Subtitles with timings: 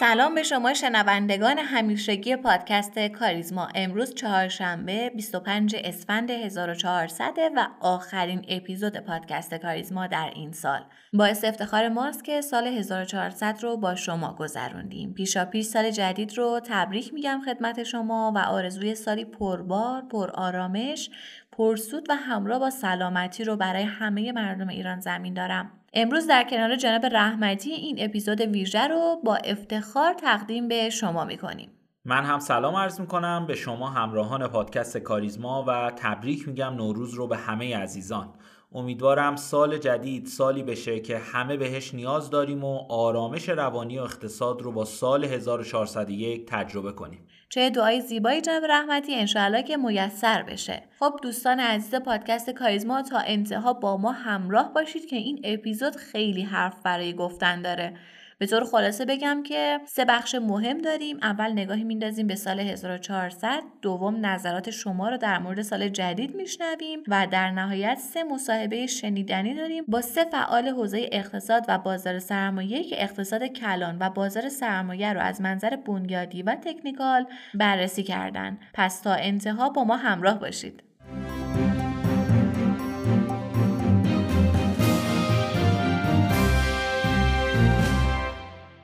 [0.00, 3.68] سلام به شما شنوندگان همیشگی پادکست کاریزما.
[3.74, 10.84] امروز چهارشنبه 25 اسفند 1400 و آخرین اپیزود پادکست کاریزما در این سال.
[11.12, 15.14] باعث افتخار ماست که سال 1400 رو با شما گذروندیم.
[15.14, 21.10] پیشا پیش سال جدید رو تبریک میگم خدمت شما و آرزوی سالی پربار پر آرامش
[21.52, 25.70] پرسود و همراه با سلامتی رو برای همه مردم ایران زمین دارم.
[25.94, 31.70] امروز در کنار جناب رحمتی این اپیزود ویژه رو با افتخار تقدیم به شما می‌کنیم.
[32.04, 33.44] من هم سلام عرض می‌کنم.
[33.46, 38.34] به شما همراهان پادکست کاریزما و تبریک میگم نوروز رو به همه عزیزان.
[38.72, 44.62] امیدوارم سال جدید سالی بشه که همه بهش نیاز داریم و آرامش روانی و اقتصاد
[44.62, 47.26] رو با سال 1401 تجربه کنیم.
[47.52, 50.82] چه دعای زیبایی جناب رحمتی انشاءالله که میسر بشه.
[50.98, 56.42] خب دوستان عزیز پادکست کاریزما تا انتها با ما همراه باشید که این اپیزود خیلی
[56.42, 57.96] حرف برای گفتن داره.
[58.40, 61.18] به طور خلاصه بگم که سه بخش مهم داریم.
[61.22, 67.02] اول نگاهی میندازیم به سال 1400 دوم نظرات شما رو در مورد سال جدید میشنویم
[67.08, 72.84] و در نهایت سه مصاحبه شنیدنی داریم با سه فعال حوزه اقتصاد و بازار سرمایه
[72.84, 78.58] که اقتصاد کلان و بازار سرمایه رو از منظر بنیادی و تکنیکال بررسی کردن.
[78.74, 80.89] پس تا انتها با ما همراه باشید.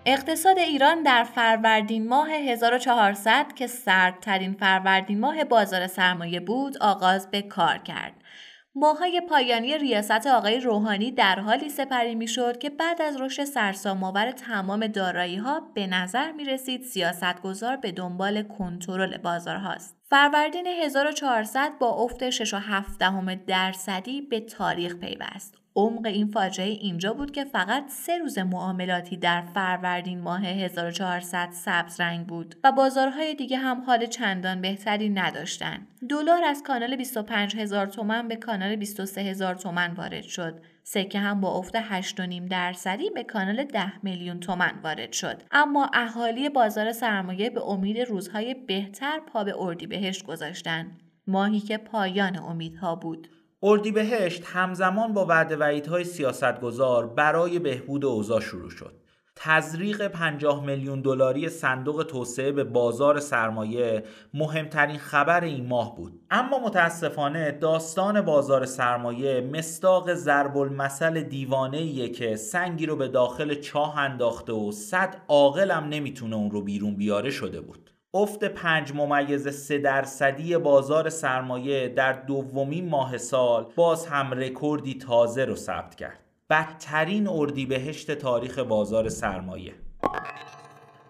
[0.09, 7.43] اقتصاد ایران در فروردین ماه 1400 که سردترین فروردین ماه بازار سرمایه بود آغاز به
[7.43, 8.13] کار کرد.
[8.75, 14.87] ماهای پایانی ریاست آقای روحانی در حالی سپری می‌شد که بعد از رشد سرسام‌آور تمام
[14.87, 19.97] دارایی ها به نظر می رسید سیاستگزار به دنبال کنترل بازارهاست.
[20.11, 25.66] فروردین 1400 با افت 6.7 درصدی به تاریخ پیوست.
[25.77, 32.01] عمق این فاجعه اینجا بود که فقط سه روز معاملاتی در فروردین ماه 1400 سبز
[32.01, 35.87] رنگ بود و بازارهای دیگه هم حال چندان بهتری نداشتن.
[36.09, 40.61] دلار از کانال 25 هزار تومن به کانال 23 هزار تومن وارد شد.
[40.89, 46.49] سکه هم با افت 8.5 درصدی به کانال 10 میلیون تومن وارد شد اما اهالی
[46.49, 50.91] بازار سرمایه به امید روزهای بهتر پا به اردیبهشت گذاشتن
[51.27, 53.29] ماهی که پایان امیدها بود
[53.63, 59.07] اردیبهشت همزمان با وعده وعیدهای سیاستگزار برای بهبود اوضاع شروع شد.
[59.39, 66.59] تزریق 50 میلیون دلاری صندوق توسعه به بازار سرمایه مهمترین خبر این ماه بود اما
[66.59, 74.53] متاسفانه داستان بازار سرمایه مستاق ضرب المثل دیوانه که سنگی رو به داخل چاه انداخته
[74.53, 77.86] و صد عاقلم نمی‌تونه اون رو بیرون بیاره شده بود
[78.17, 85.45] افت پنج ممیز سه درصدی بازار سرمایه در دومین ماه سال باز هم رکوردی تازه
[85.45, 86.21] رو ثبت کرد.
[86.51, 89.75] بدترین اردیبهشت تاریخ بازار سرمایه.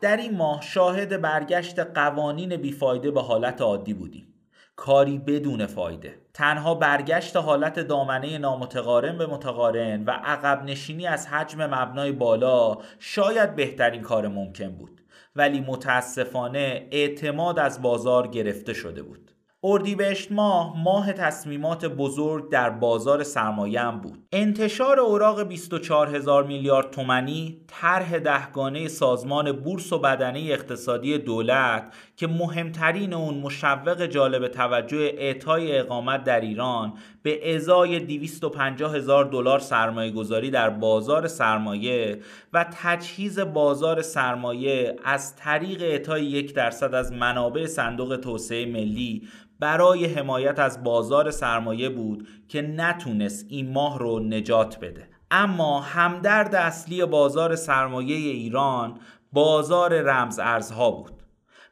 [0.00, 4.34] در این ماه شاهد برگشت قوانین بیفایده به حالت عادی بودیم.
[4.76, 6.14] کاری بدون فایده.
[6.34, 13.56] تنها برگشت حالت دامنه نامتقارن به متقارن و عقب نشینی از حجم مبنای بالا شاید
[13.56, 14.95] بهترین کار ممکن بود.
[15.36, 19.25] ولی متاسفانه اعتماد از بازار گرفته شده بود.
[19.68, 24.18] اردیبهشت ماه ماه تصمیمات بزرگ در بازار سرمایه هم بود.
[24.32, 32.26] انتشار اوراق 24 هزار میلیارد تومنی طرح دهگانه سازمان بورس و بدنه اقتصادی دولت که
[32.26, 40.10] مهمترین اون مشوق جالب توجه اعطای اقامت در ایران به ازای 250 هزار دلار سرمایه
[40.10, 42.20] گذاری در بازار سرمایه
[42.52, 49.28] و تجهیز بازار سرمایه از طریق اعطای یک درصد از منابع صندوق توسعه ملی
[49.60, 55.08] برای حمایت از بازار سرمایه بود که نتونست این ماه رو نجات بده.
[55.30, 59.00] اما همدرد اصلی بازار سرمایه ایران
[59.32, 61.12] بازار رمز ارزها بود.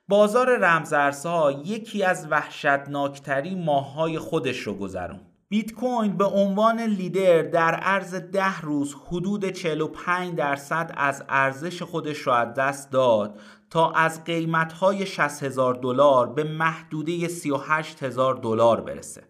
[0.09, 7.43] بازار رمز ارزها یکی از وحشتناکترین ماههای خودش رو گذرون بیت کوین به عنوان لیدر
[7.43, 13.41] در عرض ده روز حدود 45 درصد از ارزش خودش را از دست داد
[13.75, 19.23] تا از قیمتهای 60 هزار دلار به محدوده 38 هزار دلار برسه.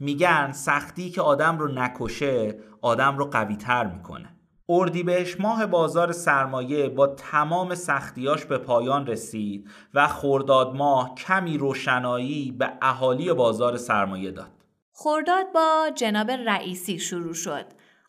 [0.00, 4.36] میگن سختی که آدم رو نکشه آدم رو قوی تر می‌کنه.
[4.68, 12.52] اردیبهشت ماه بازار سرمایه با تمام سختیاش به پایان رسید و خرداد ماه کمی روشنایی
[12.52, 14.50] به اهالی بازار سرمایه داد.
[14.92, 17.66] خرداد با جناب رئیسی شروع شد.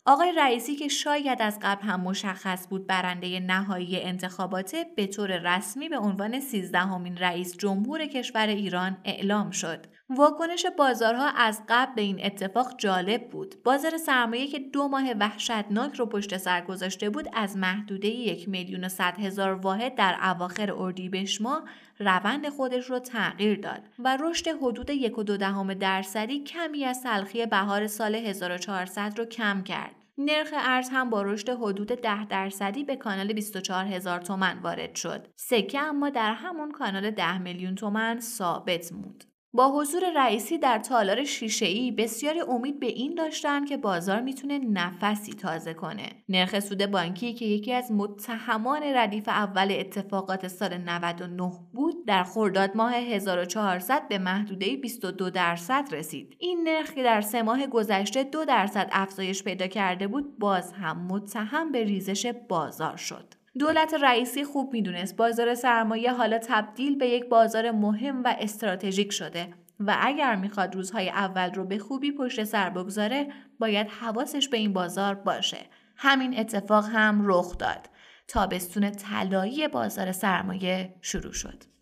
[0.08, 5.88] آقای رئیسی که شاید از قبل هم مشخص بود برنده نهایی انتخابات به طور رسمی
[5.88, 9.95] به عنوان سیزدهمین رئیس جمهور کشور ایران اعلام شد.
[10.10, 13.54] واکنش بازارها از قبل به این اتفاق جالب بود.
[13.64, 18.84] بازار سرمایه که دو ماه وحشتناک رو پشت سر گذاشته بود از محدوده یک میلیون
[18.84, 21.64] و صد هزار واحد در اواخر اردیبهشت ماه
[21.98, 27.02] روند خودش رو تغییر داد و رشد حدود یک و دو دهم درصدی کمی از
[27.02, 29.94] تلخی بهار سال 1400 رو کم کرد.
[30.18, 35.26] نرخ ارز هم با رشد حدود 10 درصدی به کانال 24 هزار تومن وارد شد.
[35.36, 39.24] سکه اما در همون کانال 10 میلیون تومن ثابت موند.
[39.52, 41.24] با حضور رئیسی در تالار
[41.60, 46.08] ای بسیاری امید به این داشتن که بازار می‌تونه نفسی تازه کنه.
[46.28, 52.76] نرخ سود بانکی که یکی از متهمان ردیف اول اتفاقات سال 99 بود در خرداد
[52.76, 56.36] ماه 1400 به محدوده 22 درصد رسید.
[56.38, 61.06] این نرخ که در سه ماه گذشته دو درصد افزایش پیدا کرده بود باز هم
[61.06, 63.35] متهم به ریزش بازار شد.
[63.58, 69.48] دولت رئیسی خوب می‌دونست بازار سرمایه حالا تبدیل به یک بازار مهم و استراتژیک شده
[69.80, 74.72] و اگر می‌خواد روزهای اول رو به خوبی پشت سر بگذاره باید حواسش به این
[74.72, 75.66] بازار باشه.
[75.96, 77.90] همین اتفاق هم رخ داد
[78.28, 81.75] تابستون طلایی بازار سرمایه شروع شد.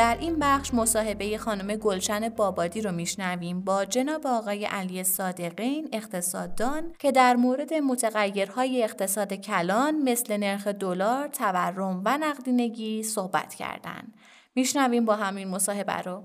[0.00, 6.92] در این بخش مصاحبه خانم گلشن بابادی رو میشنویم با جناب آقای علی صادقین اقتصاددان
[6.98, 14.14] که در مورد متغیرهای اقتصاد کلان مثل نرخ دلار، تورم و نقدینگی صحبت کردند.
[14.54, 16.22] میشنویم با همین مصاحبه رو.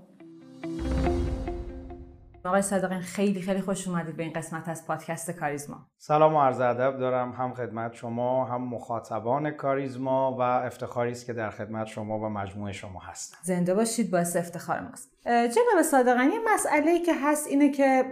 [2.45, 5.87] آقای صادقین خیلی خیلی خوش اومدید به این قسمت از پادکست کاریزما.
[5.97, 11.33] سلام و عرض ادب دارم هم خدمت شما هم مخاطبان کاریزما و افتخاری است که
[11.33, 13.37] در خدمت شما و مجموعه شما هستم.
[13.43, 15.15] زنده باشید باعث افتخار ماست.
[15.25, 18.05] جناب صادقین یه مسئله ای که هست اینه که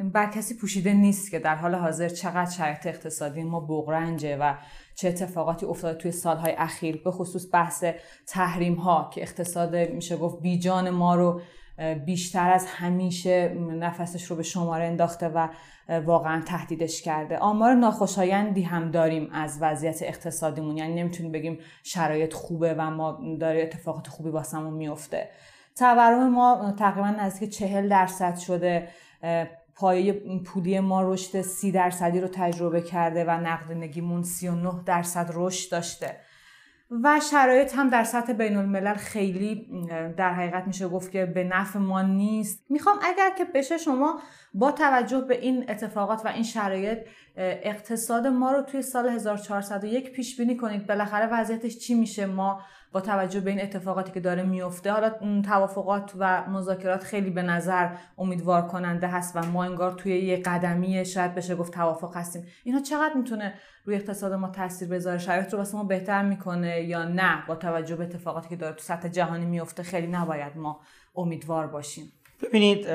[0.00, 4.54] بر کسی پوشیده نیست که در حال حاضر چقدر شرایط اقتصادی ما بغرنجه و
[4.94, 7.84] چه اتفاقاتی افتاده توی سالهای اخیر به خصوص بحث
[8.26, 11.40] تحریم ها که اقتصاد میشه گفت بیجان ما رو
[12.04, 15.48] بیشتر از همیشه نفسش رو به شماره انداخته و
[16.04, 17.38] واقعا تهدیدش کرده.
[17.38, 20.76] آمار ناخوشایندی هم داریم از وضعیت اقتصادیمون.
[20.76, 25.28] یعنی نمی‌تونیم بگیم شرایط خوبه و ما داره اتفاقات خوبی واسمون میفته.
[25.76, 28.88] تورم ما تقریبا نزدیک چهل درصد شده.
[29.74, 30.12] پایه
[30.46, 36.16] پولی ما رشد سی درصدی رو تجربه کرده و نقدینگیمون 39 درصد رشد داشته.
[36.90, 39.68] و شرایط هم در سطح بین الملل خیلی
[40.16, 42.64] در حقیقت میشه گفت که به نفع ما نیست.
[42.70, 44.20] می‌خوام اگر که بشه شما
[44.54, 46.98] با توجه به این اتفاقات و این شرایط
[47.36, 50.86] اقتصاد ما رو توی سال 1401 پیش بینی کنید.
[50.86, 52.60] بالاخره وضعیتش چی میشه؟ ما
[52.92, 57.88] با توجه به این اتفاقاتی که داره میفته حالا توافقات و مذاکرات خیلی به نظر
[58.18, 62.46] امیدوار کننده هست و ما انگار توی یه قدمی شاید بشه گفت توافق هستیم.
[62.64, 63.54] اینا چقدر می‌تونه
[63.84, 67.96] روی اقتصاد ما تاثیر بذاره؟ شرایط رو واسه ما بهتر می‌کنه یا نه؟ با توجه
[67.96, 70.80] به اتفاقاتی که داره تو سطح جهانی میفته خیلی نباید ما
[71.16, 72.12] امیدوار باشیم.
[72.42, 72.86] ببینید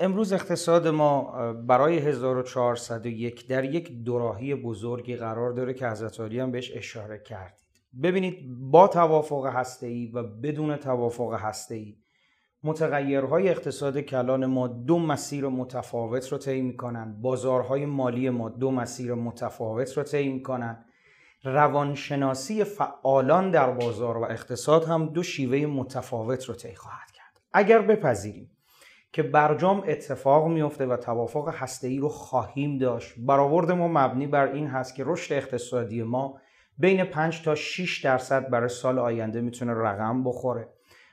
[0.00, 6.72] امروز اقتصاد ما برای 1401 در یک دوراهی بزرگی قرار داره که حضرت هم بهش
[6.74, 7.59] اشاره کردید
[8.02, 11.96] ببینید با توافق هسته‌ای و بدون توافق هسته‌ای
[12.62, 17.20] متغیرهای اقتصاد کلان ما دو مسیر متفاوت رو طی می‌کنن.
[17.20, 20.84] بازارهای مالی ما دو مسیر متفاوت رو طی می‌کنن.
[21.44, 27.40] روانشناسی فعالان در بازار و اقتصاد هم دو شیوه متفاوت رو طی خواهد کرد.
[27.52, 28.50] اگر بپذیریم
[29.12, 34.66] که برجام اتفاق میفته و توافق هسته‌ای رو خواهیم داشت برآورد ما مبنی بر این
[34.66, 36.40] هست که رشد اقتصادی ما
[36.80, 40.68] بین 5 تا 6 درصد برای سال آینده می‌تونه رقم بخوره.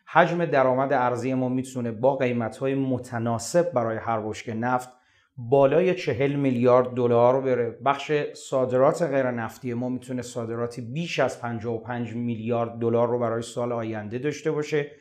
[0.06, 4.90] حجم درآمد ارزی ما می‌تونه با قیمت‌های متناسب برای هر بشکه نفت
[5.38, 7.78] بالای 40 میلیارد دلار بره.
[7.86, 13.72] بخش صادرات غیر نفتی ما می‌تونه صادراتی بیش از 55 میلیارد دلار رو برای سال
[13.72, 14.92] آینده داشته باشه.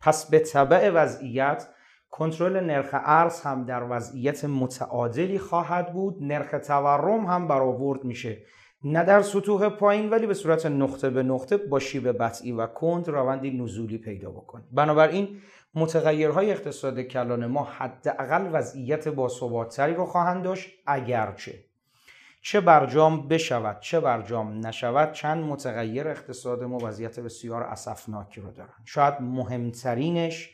[0.00, 1.68] پس به طبع وضعیت
[2.10, 6.16] کنترل نرخ ارز هم در وضعیت متعادلی خواهد بود.
[6.20, 8.38] نرخ تورم هم برآورد میشه.
[8.84, 13.08] نه در سطوح پایین ولی به صورت نقطه به نقطه با شیب بطعی و کند
[13.08, 15.40] روندی نزولی پیدا بکنیم بنابراین
[15.74, 21.64] متغیرهای اقتصاد کلان ما حداقل وضعیت باثباتتری رو خواهند داشت اگرچه
[22.42, 28.74] چه برجام بشود چه برجام نشود چند متغیر اقتصاد ما وضعیت بسیار اسفناکی رو دارن.
[28.84, 30.50] شاید مهمترینش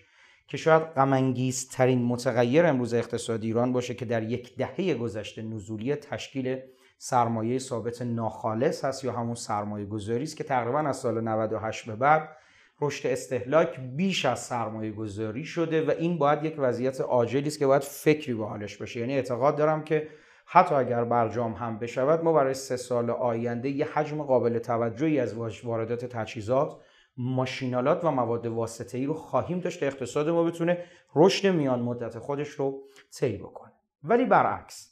[0.48, 6.60] که شاید غمانگیزترین متغیر امروز اقتصاد ایران باشه که در یک دهه گذشته نزولی تشکیل
[7.02, 11.96] سرمایه ثابت ناخالص هست یا همون سرمایه گذاری است که تقریبا از سال 98 به
[11.96, 12.36] بعد
[12.80, 17.66] رشد استهلاک بیش از سرمایه گذاری شده و این باید یک وضعیت عاجلی است که
[17.66, 20.08] باید فکری به حالش بشه یعنی اعتقاد دارم که
[20.46, 25.34] حتی اگر برجام هم بشود ما برای سه سال آینده یه حجم قابل توجهی از
[25.64, 26.80] واردات تجهیزات
[27.16, 30.84] ماشینالات و مواد واسطه ای رو خواهیم داشت اقتصاد ما بتونه
[31.16, 32.82] رشد میان مدت خودش رو
[33.18, 33.72] طی بکنه.
[34.02, 34.89] ولی برعکس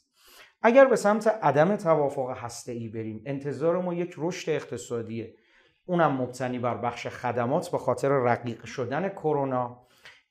[0.61, 5.33] اگر به سمت عدم توافق هسته ای بریم انتظار ما یک رشد اقتصادی
[5.85, 9.81] اونم مبتنی بر بخش خدمات به خاطر رقیق شدن کرونا.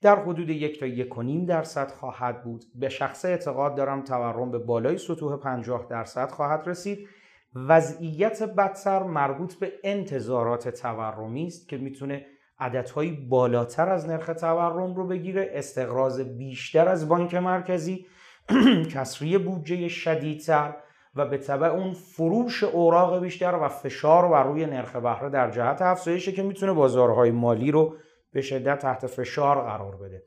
[0.01, 2.65] در حدود یک تا یک و نیم درصد خواهد بود.
[2.75, 7.09] به شخص اعتقاد دارم تورم به بالای سطوح 50 درصد خواهد رسید.
[7.55, 12.27] وضعیت بدتر مربوط به انتظارات تورمی است که می‌تونه
[12.59, 18.07] عددهای بالاتر از نرخ تورم رو بگیره استقراض بیشتر از بانک مرکزی
[18.95, 20.75] کسری بودجه شدیدتر
[21.15, 25.83] و به طبع اون فروش اوراق بیشتر و فشار بر روی نرخ بهره در جهت
[25.83, 27.97] افزایشه که می‌تونه بازارهای مالی رو
[28.33, 30.23] به شدت تحت فشار قرار بده.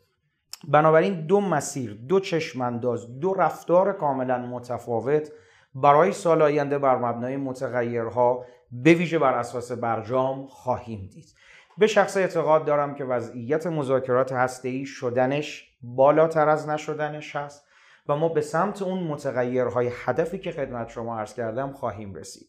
[0.67, 5.31] بنابراین دو مسیر دو چشمانداز دو رفتار کاملا متفاوت
[5.75, 11.33] برای سال آینده بر مبنای متغیرها به ویژه بر اساس برجام خواهیم دید.
[11.77, 17.70] به شخص اعتقاد دارم که وضعیت مذاکرات هسته‌ای شدنش بالاتر از نشدنش هست.
[18.07, 22.47] و ما به سمت اون متغیرهای هدفی که خدمت شما عرض کردم خواهیم رسید.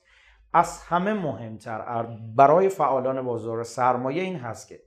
[0.52, 2.06] از همه مهمتر
[2.36, 4.80] برای فعالان بازار سرمایه این هست که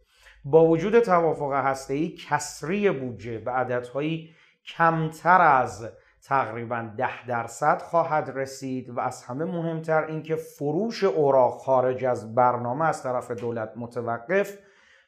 [0.45, 5.89] با وجود توافق هسته‌ای کسری بودجه به عددهایی کمتر از
[6.23, 12.85] تقریبا ده درصد خواهد رسید و از همه مهمتر اینکه فروش اوراق خارج از برنامه
[12.85, 14.57] از طرف دولت متوقف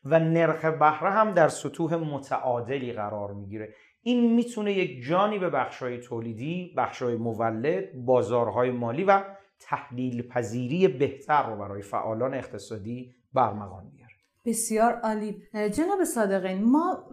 [0.05, 3.73] و نرخ بهره هم در سطوح متعادلی قرار می‌گیره.
[4.07, 9.23] این می‌تونه یک جانی به بخشای تولیدی، بخشای مولد، بازارهای مالی و
[9.59, 14.13] تحلیل پذیری بهتر رو برای فعالان اقتصادی برمغان بیاره.
[14.45, 15.43] بسیار عالی.
[15.53, 17.09] جناب صادقین ما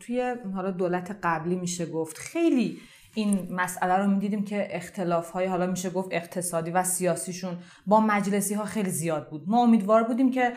[0.00, 2.78] توی حالا دولت قبلی میشه گفت خیلی
[3.16, 8.54] این مسئله رو می‌دیدیم که اختلاف های حالا میشه گفت اقتصادی و سیاسیشون با مجلسی
[8.54, 9.42] ها خیلی زیاد بود.
[9.46, 10.52] ما امیدوار بودیم که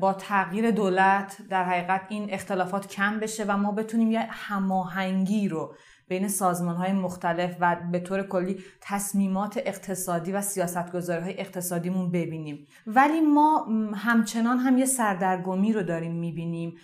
[0.00, 5.74] با تغییر دولت در حقیقت این اختلافات کم بشه و ما بتونیم یه هماهنگی رو
[6.10, 12.66] بین سازمان های مختلف و به طور کلی تصمیمات اقتصادی و سیاستگذاری های اقتصادیمون ببینیم.
[12.86, 16.76] ولی ما همچنان هم یه سردرگمی رو داریم می‌بینیم.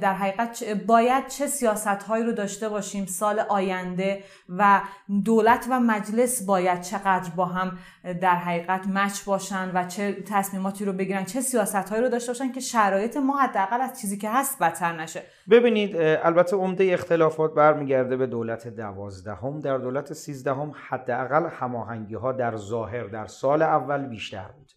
[0.00, 4.80] در حقیقت باید چه سیاست هایی رو داشته باشیم سال آینده و
[5.24, 7.78] دولت و مجلس باید چقدر با هم
[8.20, 12.52] در حقیقت مچ باشن و چه تصمیماتی رو بگیرن چه سیاست هایی رو داشته باشن
[12.52, 15.22] که شرایط ما حداقل از چیزی که هست بدتر نشه.
[15.50, 18.51] ببینید البته عمده اختلافات برمیگرده به دولت.
[18.52, 24.72] دولت دوازدهم در دولت سیزدهم حداقل هماهنگی ها در ظاهر در سال اول بیشتر بود.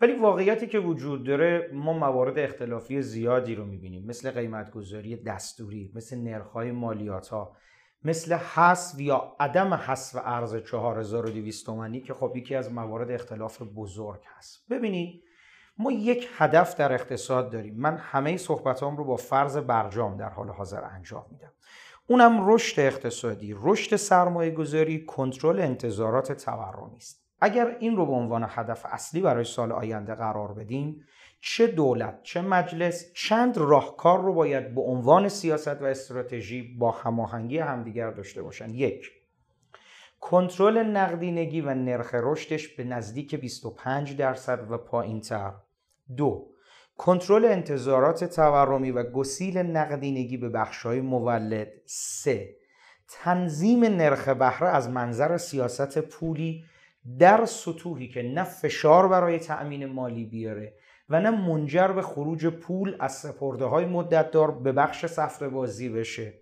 [0.00, 4.06] ولی واقعیتی که وجود داره ما موارد اختلافی زیادی رو می‌بینیم.
[4.06, 7.56] مثل قیمتگذاری دستوری مثل نرخ‌های مالیات ها
[8.04, 14.20] مثل حذف یا عدم حذف ارز 4200 تومانی که خب یکی از موارد اختلاف بزرگ
[14.36, 14.66] هست.
[14.70, 15.22] ببینید
[15.78, 17.74] ما یک هدف در اقتصاد داریم.
[17.76, 21.52] من همه صحبتام رو با فرض برجام در حال حاضر انجام میدم.
[22.10, 27.24] اونم رشد اقتصادی رشد سرمایه گذاری کنترل انتظارات تورمی است.
[27.40, 31.04] اگر این رو به عنوان هدف اصلی برای سال آینده قرار بدیم
[31.40, 37.58] چه دولت چه مجلس چند راهکار رو باید به عنوان سیاست و استراتژی با هماهنگی
[37.58, 39.10] همدیگر داشته باشند یک
[40.20, 45.52] کنترل نقدینگی و نرخ رشدش به نزدیک 25 درصد و پایینتر.
[46.16, 46.50] دو
[46.98, 52.48] کنترل انتظارات تورمی و گسیل نقدینگی به بخشهای مولد 3.
[53.08, 56.64] تنظیم نرخ بهره از منظر سیاست پولی
[57.18, 60.74] در سطوحی که نه فشار برای تأمین مالی بیاره
[61.08, 66.34] و نه منجر به خروج پول از سپرده های مدتدار به بخش سفر بازی بشه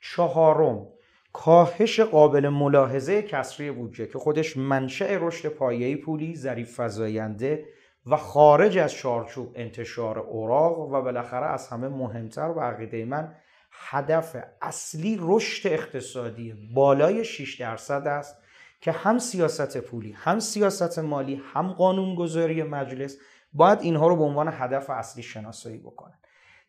[0.00, 0.86] چهارم
[1.32, 7.64] کاهش قابل ملاحظه کسری بودجه که خودش منشأ رشد پایه‌ای پولی ظریف فزاینده
[8.10, 13.34] و خارج از چارچوب انتشار اوراق و بالاخره از همه مهمتر و عقیده من
[13.72, 18.36] هدف اصلی رشد اقتصادی بالای 6 درصد است
[18.80, 23.16] که هم سیاست پولی هم سیاست مالی هم قانونگذاری مجلس
[23.52, 26.18] باید اینها رو به عنوان هدف اصلی شناسایی بکنن.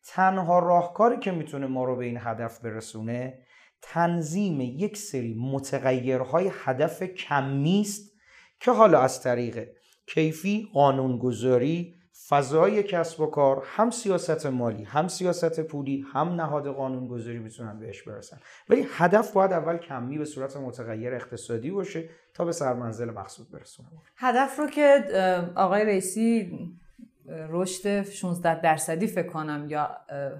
[0.07, 3.39] تنها راهکاری که می‌تونه ما رو به این هدف برسونه
[3.81, 8.11] تنظیم یک سری متغیرهای هدف کمی است
[8.59, 9.69] که حالا از طریق
[10.13, 11.95] کیفی قانونگذاری
[12.27, 18.03] فضای کسب و کار هم سیاست مالی هم سیاست پولی هم نهاد قانونگذاری می‌تونن بهش
[18.03, 18.37] برسن.
[18.69, 23.89] ولی هدف باید اول کمی به صورت متغیر اقتصادی باشه تا به سرمنزل مقصود برسونه
[24.17, 25.03] هدف رو که
[25.55, 26.51] آقای رئیسی
[27.49, 29.97] رشد 16 درصدی فکر کنم یا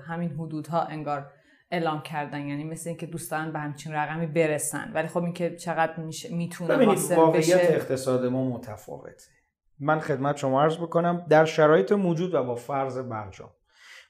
[0.08, 1.32] همین حدودها انگار
[1.72, 2.48] اعلام کردن.
[2.48, 4.92] یعنی مثل اینکه دوست دارن به همچین رقمی برسن.
[4.94, 5.94] ولی خب اینکه چقدر
[6.32, 7.56] می‌تونه حاصل بشه.
[7.56, 9.38] اقتصاد ما متفاوته.
[9.80, 13.50] من خدمت شما عرض بکنم در شرایط موجود و با فرض برجام.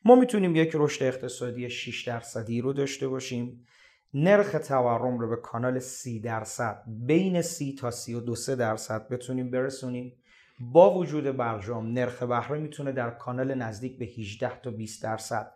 [0.06, 3.66] ما می‌تونیم یک رشد اقتصادی 6 درصدی رو داشته باشیم.
[4.14, 10.14] نرخ تورم رو به کانال 30 درصد بین 30 تا 32 درصد بتونیم برسونیم.
[10.60, 15.52] با وجود برجام نرخ بهره می‌تونه در کانال نزدیک به 18 تا 20 درصد.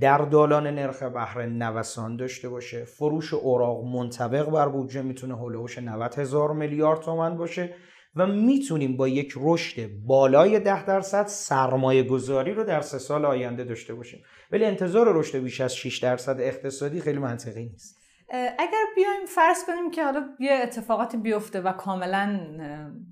[0.00, 2.84] در دالان نرخ بهره نوسان داشته باشه.
[2.84, 7.74] فروش اوراق منطبق بر بودجه می‌تونه هلوش 90 هزار میلیارد تومن باشه.
[8.16, 13.64] و می‌تونیم با یک رشد بالای 10 درصد سرمایه گذاری رو در سه سال آینده
[13.64, 14.22] داشته باشیم.
[14.52, 18.06] ولی انتظار رشد بیش از 6 درصد اقتصادی خیلی منطقی نیست.
[18.58, 22.40] اگر بیایم فرض کنیم که حالا یه اتفاقاتی بیفته و کاملا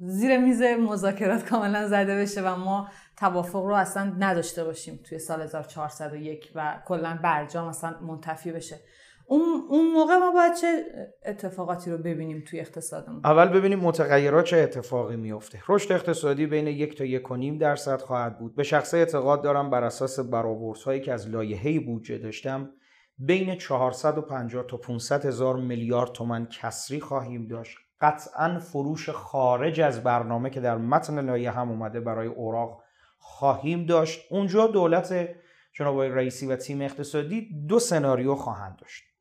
[0.01, 5.43] زیر میز مذاکرات کاملا زده بشه و ما توافق رو اصلا نداشته باشیم توی سال
[5.43, 8.81] 1401 و کلا برجام اصلا منتفی بشه.
[9.26, 10.85] اون, موقع ما باید چه
[11.26, 15.62] اتفاقاتی رو ببینیم توی اقتصادمون؟ اول ببینیم متغیرات چه اتفاقی میفته.
[15.69, 18.57] رشد اقتصادی بین یک تا یک و نیم درصد خواهد بود.
[18.57, 22.71] به شخصه اعتقاد دارم بر اساس برآوردهایی که از لایحه بودجه داشتم
[23.19, 27.78] بین 450 تا 500 هزار میلیارد تومن کسری خواهیم داشت.
[28.00, 32.83] قطعا فروش خارج از برنامه که در متن لایحه هم اومده برای اوراق
[33.19, 34.21] خواهیم داشت.
[34.31, 35.28] اونجا دولت
[35.73, 39.13] جناب رئیسی و تیم اقتصادی دو سناریو خواهند داشت.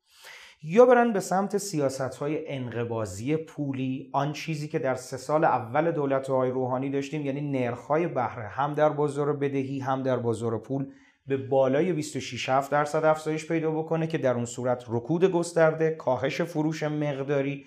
[0.66, 5.90] یا برن به سمت سیاست های انقبازی پولی آن چیزی که در سه سال اول
[5.90, 10.58] دولت های روحانی داشتیم یعنی نرخ های بهره هم در بازار بدهی هم در بازار
[10.58, 10.86] پول
[11.26, 16.82] به بالای 26 درصد افزایش پیدا بکنه که در اون صورت رکود گسترده کاهش فروش
[16.82, 17.66] مقداری.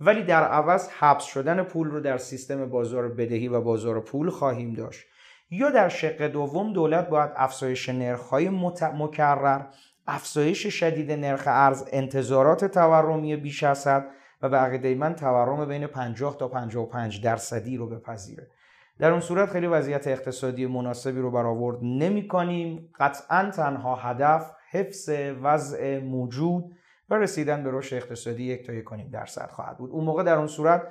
[0.00, 4.74] ولی در عوض حبس شدن پول رو در سیستم بازار بدهی و بازار پول خواهیم
[4.74, 5.06] داشت.
[5.50, 8.48] یا در شق دوم دولت باید افزایش نرخ‌های
[8.94, 9.62] مکرر
[10.06, 14.06] افزایش شدید نرخ ارز انتظارات تورمی بیش از حد
[14.42, 18.50] و به عقیده من تورم بین 50 تا 55 درصدی رو بپذیره.
[18.98, 22.90] در اون صورت خیلی وضعیت اقتصادی مناسبی رو برآورد نمی کنیم.
[22.98, 25.10] قطعا تنها هدف حفظ
[25.42, 26.64] وضع موجود
[27.10, 29.90] و رسیدن به رشد اقتصادی یک تا یک کنیم درصد خواهد بود.
[29.90, 30.82] اون موقع در اون صورت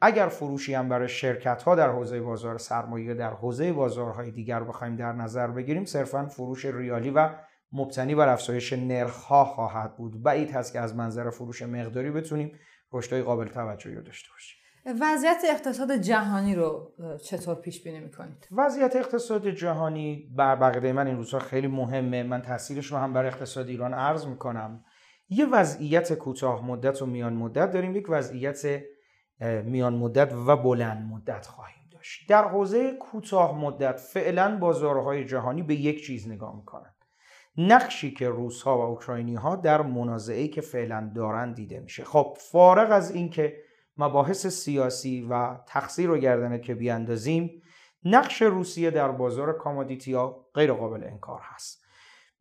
[0.00, 4.96] اگر فروشی هم برای شرکت ها در حوزه بازار سرمایه در حوزه بازارهای دیگر بخوایم
[4.96, 7.30] در نظر بگیریم صرفا فروش ریالی و
[7.72, 10.22] مبتنی بر افزایش نرخ ها خواهد بود.
[10.22, 12.52] بعید هست که از منظر فروش مقداری بتونیم
[12.92, 14.56] رشدهای قابل توجهی رو داشته باشیم.
[15.00, 16.92] وضعیت اقتصاد جهانی رو
[17.24, 22.22] چطور پیش بینی می‌کنید؟ وضعیت اقتصاد جهانی بر بقیده من این روزها خیلی مهمه.
[22.22, 24.84] من تاثیرش رو هم بر اقتصاد ایران عرض می‌کنم.
[25.28, 27.96] یه وضعیت کوتاه مدت و میان مدت داریم.
[27.96, 28.82] یک وضعیت
[29.64, 32.28] میان مدت و بلند مدت خواهیم داشت.
[32.28, 36.94] در حوزه کوتاه مدت فعلا بازارهای جهانی به یک چیز نگاه می‌کنن.
[37.68, 42.04] نقشی که روس ها و اوکراینی ها در منازعه که فعلا دارن دیده میشه.
[42.04, 43.56] خب فارغ از اینکه
[43.96, 47.62] مباحث سیاسی و تقصیر رو گردن کی بیاندازیم
[48.04, 51.84] نقش روسیه در بازار commodity ها غیر قابل انکار هست.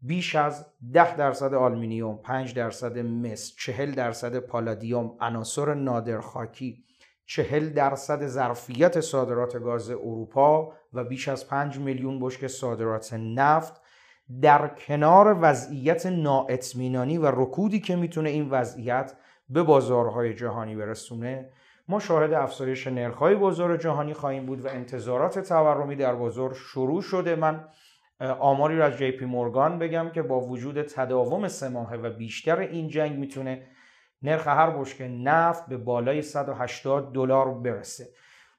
[0.01, 6.83] بیش از 10 درصد آلومینیوم، 5 درصد مس، 40 درصد پالادیوم، عناصر نادر خاکی،
[7.25, 13.81] 40 درصد ظرفیت صادرات گاز اروپا و بیش از 5 میلیون بشکه صادرات نفت
[14.41, 19.13] در کنار وضعیت نااطمینانی و رکودی که می‌تونه این وضعیت
[19.49, 21.49] به بازارهای جهانی برسونه
[21.87, 27.35] ما شاهد افزایش نرخ‌های بازار جهانی خواهیم بود و انتظارات تورمی در بازار شروع شده.
[27.35, 27.65] من
[28.39, 32.87] آماری رو از JP Morgan بگم که با وجود تداوم سه ماهه و بیشتر این
[32.87, 33.67] جنگ می‌تونه
[34.21, 38.07] نرخ هر بشکه نفت به بالای 180 دلار برسه.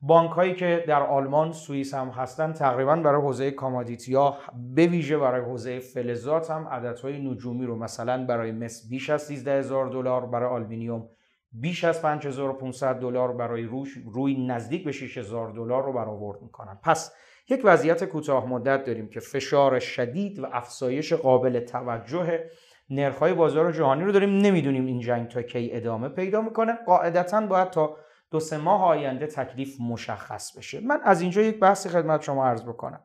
[0.02, 4.38] بانک هایی که در آلمان سوئیس هم هستن تقریبا برای حوزه commodity ها
[4.74, 9.58] به ویژه برای حوزه فلزات هم عددهای نجومی رو مثلا برای مس بیش از 13
[9.58, 11.08] هزار دلار برای آلومینیوم
[11.52, 16.78] بیش از 5500 دلار برای روش روی نزدیک به 6000 دلار رو برآورد می‌کنن.
[16.82, 17.14] پس
[17.48, 22.44] یک وضعیت کوتاه مدت داریم که فشار شدید و افزایش قابل توجه
[22.90, 26.72] نرخ‌های بازار جهانی رو داریم نمی‌دونیم این جنگ تا کی ادامه پیدا می‌کنه.
[26.86, 27.96] قاعدتا باید تا
[28.30, 30.80] دو سه ماه آینده تکلیف مشخص بشه.
[30.80, 33.00] من از اینجا یک بحثی خدمت شما عرض بکنم.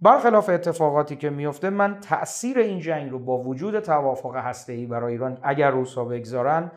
[0.00, 5.38] برخلاف اتفاقاتی که میفته من تاثیر این جنگ رو با وجود توافق هسته‌ای برای ایران
[5.42, 6.72] اگر روسا بگذارن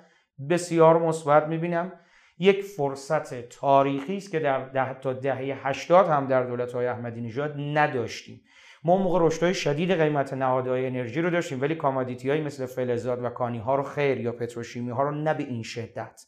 [0.50, 1.92] بسیار مثبت می‌بینم.
[2.40, 7.22] یک فرصت تاریخی است که در ده تا دهه 80 هم در دولت های احمدی
[7.22, 8.42] نژاد نداشتیم.
[8.84, 13.30] ما موقع رشدهای شدید قیمت نهادهای انرژی رو داشتیم ولی کامادیتی های مثل فلزات و
[13.30, 16.22] کانی ها رو خیر یا پتروشیمی ها رو نه به این شدت.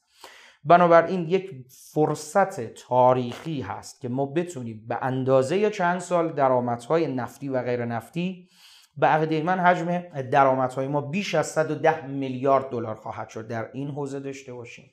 [0.67, 7.61] بنابراین یک فرصت تاریخی هست که ما بتونیم به اندازه چند سال درآمدهای نفتی و
[7.61, 8.49] غیر نفتی
[8.97, 13.89] به عقیده من حجم درآمدهای ما بیش از 110 میلیارد دلار خواهد شد در این
[13.89, 14.91] حوزه داشته باشیم.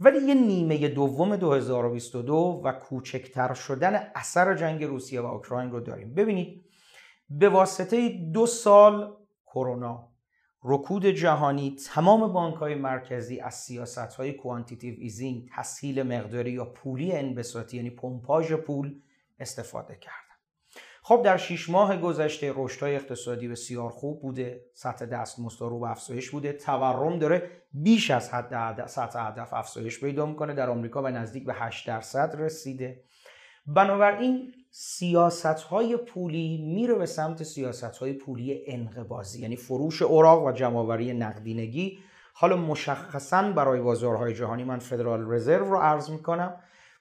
[0.00, 6.14] ولی یه نیمه دوم 2022 و کوچکتر شدن اثر جنگ روسیه و اوکراین رو داریم.
[6.14, 6.64] ببینید
[7.30, 10.07] به واسطه دو سال کرونا
[10.64, 17.12] رکود جهانی تمام بانک های مرکزی از سیاست های quantitative easing تسهیل مقداری یا پولی
[17.12, 19.00] انبساطی یعنی پمپاژ پول
[19.40, 20.28] استفاده کردن.
[21.02, 26.30] خب در شیش ماه گذشته رشد اقتصادی بسیار خوب بوده سطح دستمزد رو به افزایش
[26.30, 31.44] بوده تورم داره بیش از حد سطح هدف افزایش پیدا می‌کنه در آمریکا و نزدیک
[31.44, 33.04] به 8 درصد رسیده.
[33.66, 40.52] بنابراین سیاست های پولی میره به سمت سیاست های پولی انقبازی یعنی فروش اوراق و
[40.52, 41.98] جمعآوری نقدینگی.
[42.32, 46.56] حالا مشخصا برای بازارهای جهانی من فدرال رزرو رو عرض می‌کنم.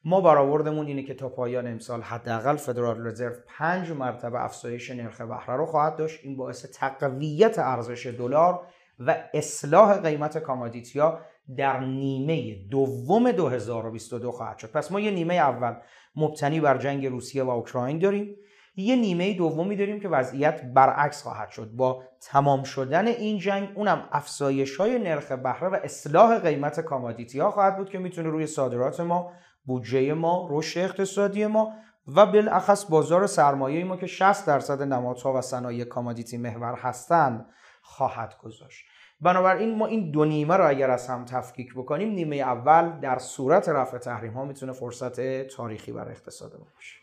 [0.05, 5.55] ما برآوردمون اینه که تا پایان امسال حداقل فدرال رزرو پنج مرتبه افزایش نرخ بهره
[5.55, 6.19] رو خواهد داشت.
[6.23, 8.61] این باعث تقویت ارزش دلار
[8.99, 11.19] و اصلاح قیمت commodity یا
[11.55, 14.71] در نیمه دوم 2022 خواهد شد.
[14.71, 15.75] پس ما یه نیمه اول
[16.15, 18.35] مبتنی بر جنگ روسیه و اوکراین داریم.
[18.75, 21.71] یه نیمه دومی داریم که وضعیت برعکس خواهد شد.
[21.71, 27.51] با تمام شدن این جنگ اونم افزایش های نرخ بهره و اصلاح قیمت commodity ها
[27.51, 29.31] خواهد بود که می‌تونه روی صادرات ما
[29.65, 31.73] بودجه ما رشد اقتصادی ما
[32.07, 37.45] و بالاخص بازار سرمایه ما که 60 درصد نمادها و صنایع کامادیتی محور هستند
[37.81, 38.85] خواهد گذاشت.
[39.21, 43.69] بنابراین ما این دو نیمه رو اگر از هم تفکیک بکنیم نیمه اول در صورت
[43.69, 46.97] رفع تحریم ها می‌تونه فرصت تاریخی برای اقتصاد ما باشه.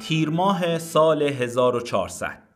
[0.00, 2.46] تیر ماه سال 1400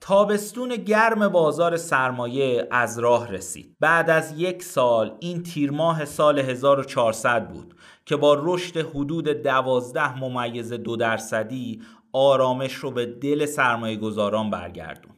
[0.00, 3.76] تابستون گرم بازار سرمایه از راه رسید.
[3.80, 7.74] بعد از یک سال این تیر ماه سال 1400 بود.
[8.08, 15.12] که با رشد حدود دوازده ممیز دو درصدی آرامش رو به دل سرمایه گذاران برگردون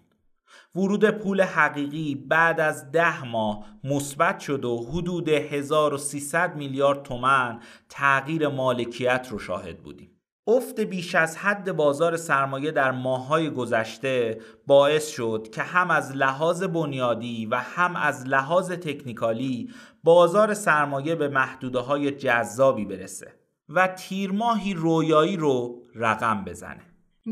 [0.76, 8.48] ورود پول حقیقی بعد از ده ماه مثبت شد و حدود 1300 میلیارد تومن تغییر
[8.48, 10.19] مالکیت رو شاهد بودیم.
[10.50, 16.62] افت بیش از حد بازار سرمایه در ماههای گذشته باعث شد که هم از لحاظ
[16.62, 19.70] بنیادی و هم از لحاظ تکنیکالی
[20.04, 23.34] بازار سرمایه به محدوده های جذابی برسه
[23.68, 26.82] و تیر ماهی رویایی رو رقم بزنه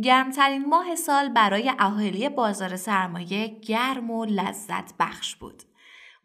[0.02, 5.62] گرمترین ماه سال برای اهالی بازار سرمایه گرم و لذت بخش بود.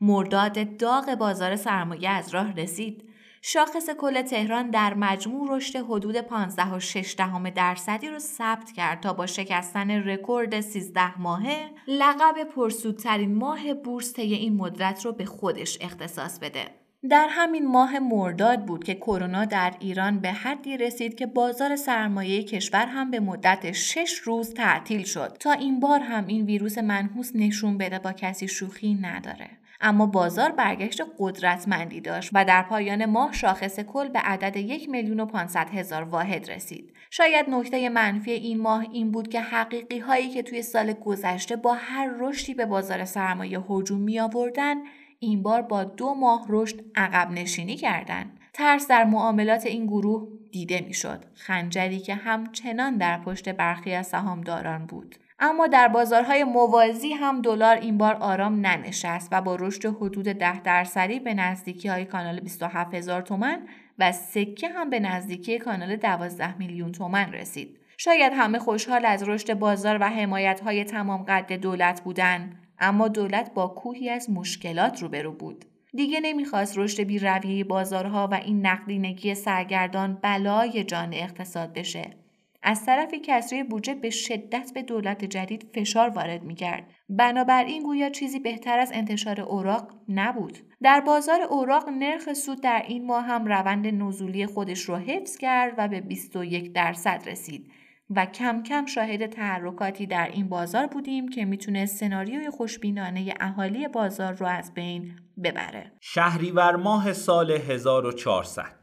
[0.02, 3.13] مرداد داغ بازار سرمایه از راه رسید
[3.46, 9.92] شاخص کل تهران در مجموع رشد حدود 15.6 درصدی رو ثبت کرد تا با شکستن
[9.92, 16.66] رکورد 13 ماهه لقب پرسودترین ماه بورس طی این مدت رو به خودش اختصاص بده.
[17.10, 22.44] در همین ماه مرداد بود که کرونا در ایران به حدی رسید که بازار سرمایه
[22.44, 27.32] کشور هم به مدت 6 روز تعطیل شد تا این بار هم این ویروس منحوس
[27.36, 29.50] نشون بده با کسی شوخی نداره.
[29.84, 35.20] اما بازار برگشت قدرتمندی داشت و در پایان ماه شاخص کل به عدد یک میلیون
[35.20, 36.94] و هزار واحد رسید.
[37.10, 41.74] شاید نکته منفی این ماه این بود که حقیقی هایی که توی سال گذشته با
[41.74, 44.78] هر رشدی به بازار سرمایه هجوم می آوردن
[45.20, 48.40] این بار با دو ماه رشد عقب نشینی کردند.
[48.54, 54.86] ترس در معاملات این گروه دیده می‌شد خنجری که همچنان در پشت برخی از سهامداران
[54.86, 60.26] بود اما در بازارهای موازی هم دلار این بار آرام ننشست و با رشد حدود
[60.26, 63.68] 10 درصدی به نزدیکی های کانال 27 هزار تومن
[64.00, 67.80] و سکه هم به نزدیکی کانال 12 میلیون تومن رسید.
[67.98, 73.54] شاید همه خوشحال از رشد بازار و حمایت های تمام قد دولت بودن اما دولت
[73.54, 75.66] با کوهی از مشکلات روبرو بود.
[75.96, 82.23] دیگه نمی‌خواست رشد بی رویه بازارها و این نقدینگی سرگردان بلای جان اقتصاد بشه
[82.64, 86.84] از طرفی کسری بودجه به شدت به دولت جدید فشار وارد می‌کرد.
[87.10, 90.58] بنابراین گویا چیزی بهتر از انتشار اوراق نبود.
[90.82, 95.74] در بازار اوراق نرخ سود در این ماه هم روند نزولی خودش رو حفظ کرد
[95.78, 97.72] و به 21 درصد رسید
[98.10, 104.34] و کم کم شاهد تحرکاتی در این بازار بودیم که می‌تونه سناریوی خوشبینانه اهالی بازار
[104.34, 105.92] رو از بین ببره.
[106.00, 108.83] شهریور ماه سال 1400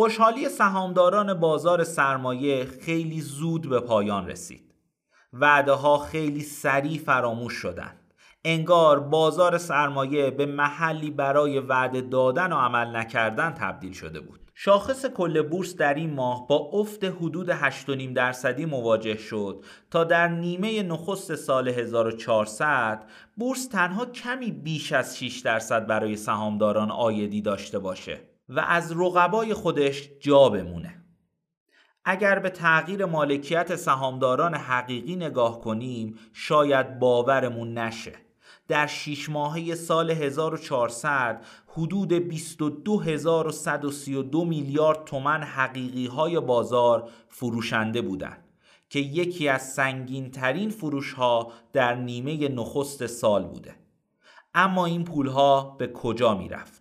[0.00, 4.74] خوشحالی سهامداران بازار سرمایه خیلی زود به پایان رسید.
[5.32, 8.14] وعده ها خیلی سریع فراموش شدند.
[8.44, 14.40] انگار بازار سرمایه به محلی برای وعده دادن و عمل نکردن تبدیل شده بود.
[14.54, 20.28] شاخص کل بورس در این ماه با افت حدود 8.5 درصدی مواجه شد تا در
[20.28, 23.04] نیمه نخست سال 1400
[23.36, 29.54] بورس تنها کمی بیش از 6 درصد برای سهامداران آیدی داشته باشه و از رقبای
[29.54, 31.04] خودش جا بمونه.
[32.04, 38.12] اگر به تغییر مالکیت سهامداران حقیقی نگاه کنیم شاید باورمون نشه
[38.68, 48.44] در شیش ماهه سال 1400 حدود 22132 میلیارد تومن حقیقی های بازار فروشنده بودند
[48.88, 53.74] که یکی از سنگین ترین فروش ها در نیمه نخست سال بوده
[54.54, 56.79] اما این پول ها به کجا می رفت؟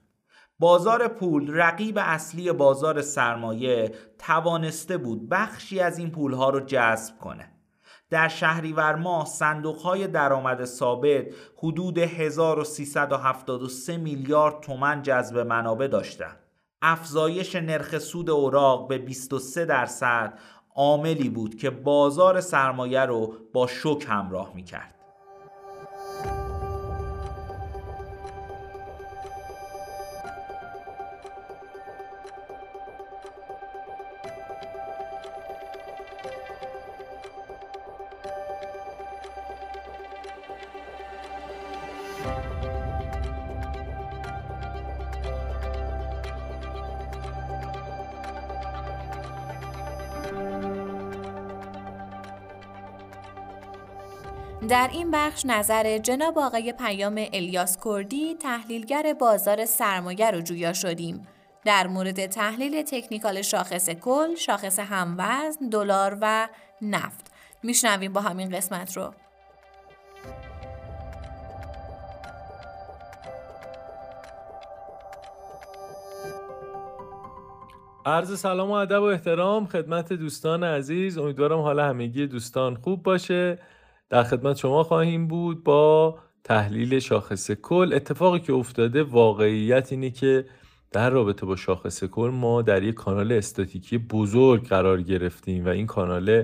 [0.60, 7.18] بازار پول رقیب اصلی بازار سرمایه توانسته بود بخشی از این پول ها رو جذب
[7.18, 7.52] کنه
[8.10, 11.26] در شهریور ماه صندوق های درآمد ثابت
[11.58, 16.40] حدود 1373 میلیارد تومن جذب منابع داشتند.
[16.82, 20.40] افزایش نرخ سود اوراق به 23 درصد
[20.76, 24.99] عاملی بود که بازار سرمایه رو با شک همراه می کرد.
[54.80, 61.28] در این بخش نظر جناب آقای پیام الیاس کردی تحلیلگر بازار سرمایه رو جویا شدیم
[61.66, 66.50] در مورد تحلیل تکنیکال شاخص کل، شاخص هموزن، دلار و
[66.82, 67.32] نفت.
[67.64, 69.14] میشنویم با همین قسمت رو.
[78.06, 83.60] عرض سلام و ادب و احترام خدمت دوستان عزیز امیدوارم حالا همگی دوستان خوب باشه
[84.10, 87.94] در خدمت شما خواهیم بود با تحلیل شاخص کل.
[87.96, 90.46] اتفاقی که افتاده واقعیت اینه که
[90.92, 95.88] در رابطه با شاخص کل ما در یک کانال استاتیکی بزرگ قرار گرفتیم و این
[95.88, 96.44] کانال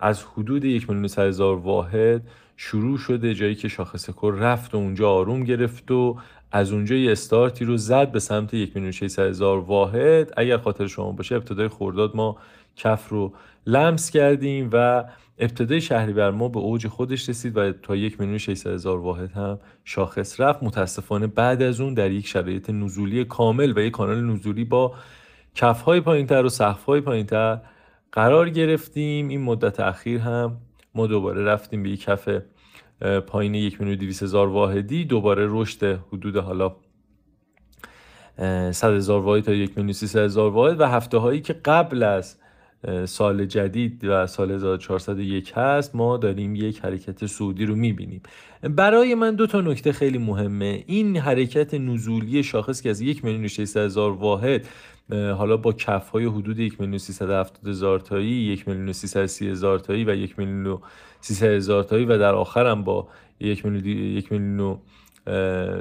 [0.00, 2.22] از حدود یک میلیون هزار واحد
[2.56, 6.16] شروع شده جایی که شاخص کل رفت و اونجا آروم گرفت و
[6.52, 10.32] از اونجا یه استارتی رو زد به سمت یک میلیون هزار واحد.
[10.36, 12.36] اگر خاطر شما باشه ابتدای خورداد ما
[12.76, 13.32] کف رو
[13.66, 15.04] لمس کردیم و
[15.38, 20.40] ابتدای شهریور ما به اوج خودش رسید و تا یک میلیون هزار واحد هم شاخص
[20.40, 20.62] رفت.
[20.62, 24.94] متاسفانه بعد از اون در یک شرایط نزولی کامل و یک کانال نزولی با
[25.54, 27.60] کف های پایینتر و سقف های پایینتر
[28.12, 29.28] قرار گرفتیم.
[29.28, 30.56] این مدت اخیر هم
[30.94, 32.28] ما دوباره رفتیم به یک کف
[33.26, 35.04] پایین یک میلیون هزار واحدی.
[35.04, 36.76] دوباره رشد حدود حالا
[38.38, 42.36] 100 هزار واحد تا یک میلیون هزار واحد و هفته هایی که قبل از
[43.04, 48.22] سال جدید و سال 1401 هست ما داریم یک حرکت سعودی رو می‌بینیم.
[48.62, 50.84] برای من دو تا نکته خیلی مهمه.
[50.86, 53.44] این حرکت نزولی شاخص که از یک میلیون
[53.76, 54.66] هزار واحد
[55.10, 57.00] حالا با کف های حدود یک میلیون
[57.66, 58.88] هزار تایی یک میلیون
[59.40, 60.78] هزار تایی و یک میلیون
[61.40, 63.08] هزار تایی و در آخر هم با
[63.40, 64.78] یک میلیون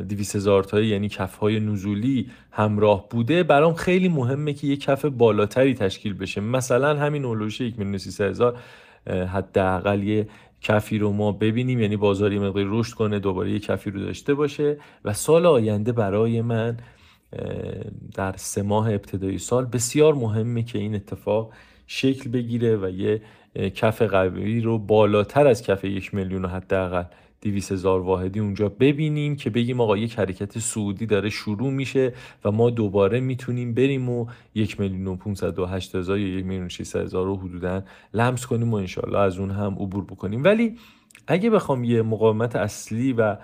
[0.08, 3.44] دیویس هزار تایی یعنی کف های نزولی همراه بوده.
[3.44, 6.42] برام خیلی مهمه که یک کف بالاتری تشکیل بشه.
[6.42, 8.58] مثلا همین اولوش یک میلیون هزار
[9.08, 10.28] حداقل یه
[10.62, 11.80] کفی رو ما ببینیم.
[11.80, 14.78] یعنی بازار یه مقداری رشد کنه دوباره یه کفی رو داشته باشه.
[15.06, 16.78] و سال آینده برای من
[18.14, 21.54] در سه ماه ابتدایی سال بسیار مهمه که این اتفاق
[21.88, 23.22] شکل بگیره و یه
[23.76, 27.04] کف قوی رو بالاتر از کف یک میلیون حداقل
[27.52, 32.14] 200 هزار واحدی اونجا ببینیم که بگیم آقا یک حرکت سعودی داره شروع میشه
[32.46, 37.00] و ما دوباره می‌تونیم بریم و یک میلیون و 508 هزار یا یک میلیون 600
[37.00, 40.44] هزار رو حدودا لمس کنیم و انشالله از اون هم عبور بکنیم.
[40.44, 40.78] ولی
[41.28, 43.38] اگه بخوام یه مقاومت اصلی و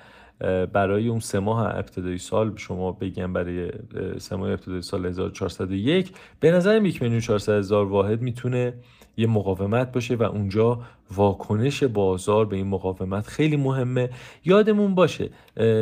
[0.74, 3.72] برای اون سه ماه ابتدایی سال شما بگم برای
[4.18, 8.74] سه ماه ابتدایی سال 1401 به نظر یک میلیون 400 هزار واحد می‌تونه
[9.18, 10.80] یه مقاومت باشه و اونجا
[11.16, 14.10] واکنش بازار به این مقاومت خیلی مهمه.
[14.46, 15.30] یادمون باشه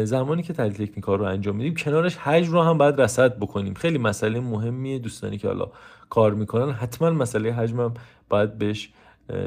[0.04, 3.74] زمانی که تحلیل تکنیکال رو انجام میدیم کنارش حجم رو هم باید رصد بکنیم.
[3.74, 5.68] خیلی مسئله مهمیه دوستانی که حالا
[6.10, 7.94] کار می‌کنن حتما مسئله حجمم
[8.30, 8.90] باید بهش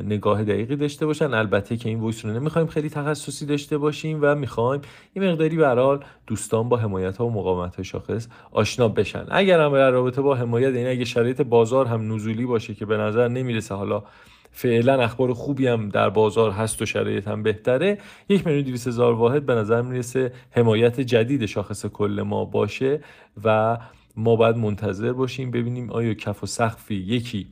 [0.05, 1.35] نگاه دقیقی داشته باشن.
[1.35, 4.81] البته که این ویس رو نمی‌خوایم خیلی تخصصی داشته باشیم و می‌خوایم
[5.13, 9.25] این مقداری به دوستان با حمایت ها و مقاومت های شاخص آشنا بشن.
[9.31, 12.87] اگر هم در رابطه با حمایت این یعنی اگه شرایط بازار هم نزولی باشه که
[12.87, 14.03] به نظر نمی‌رسه حالا
[14.51, 19.13] فعلا اخبار خوبی هم در بازار هست و شرایط هم بهتره یک میلیون دویست هزار
[19.13, 23.01] واحد به نظر می‌رسه حمایت جدید شاخص کل ما باشه
[23.45, 23.79] و
[24.17, 27.47] ما باید منتظر باشیم ببینیم آیا کف و سقفی یکی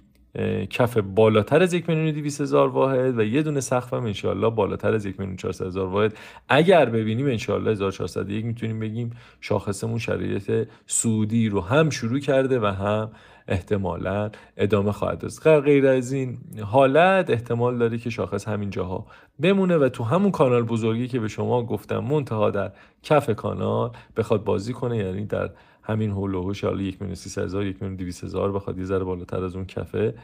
[0.70, 4.94] کف بالاتر از یک میلیون دیویس هزار واحد و یه دونه سقف هم انشالله بالاتر
[4.94, 6.16] از یک میلیون هزار واحد.
[6.48, 13.10] اگر ببینیم انشالله 1401 می‌تونیم بگیم شاخصمون شرایط سودی رو هم شروع کرده و هم
[13.48, 15.46] احتمالا ادامه خواهد داشت.
[15.46, 19.06] غیر از این حالت احتمال داره که شاخص همین جاها
[19.40, 24.44] بمونه و تو همون کانال بزرگی که به شما گفتم منتها در کف کانال بخواد
[24.44, 25.50] بازی کنه یعنی در
[25.90, 28.84] همین هول و هوش حالا 1 میلیون 300 هزار 1 میلیون 200 هزار بخواد یه
[28.84, 30.14] ذره بالاتر از اون کفه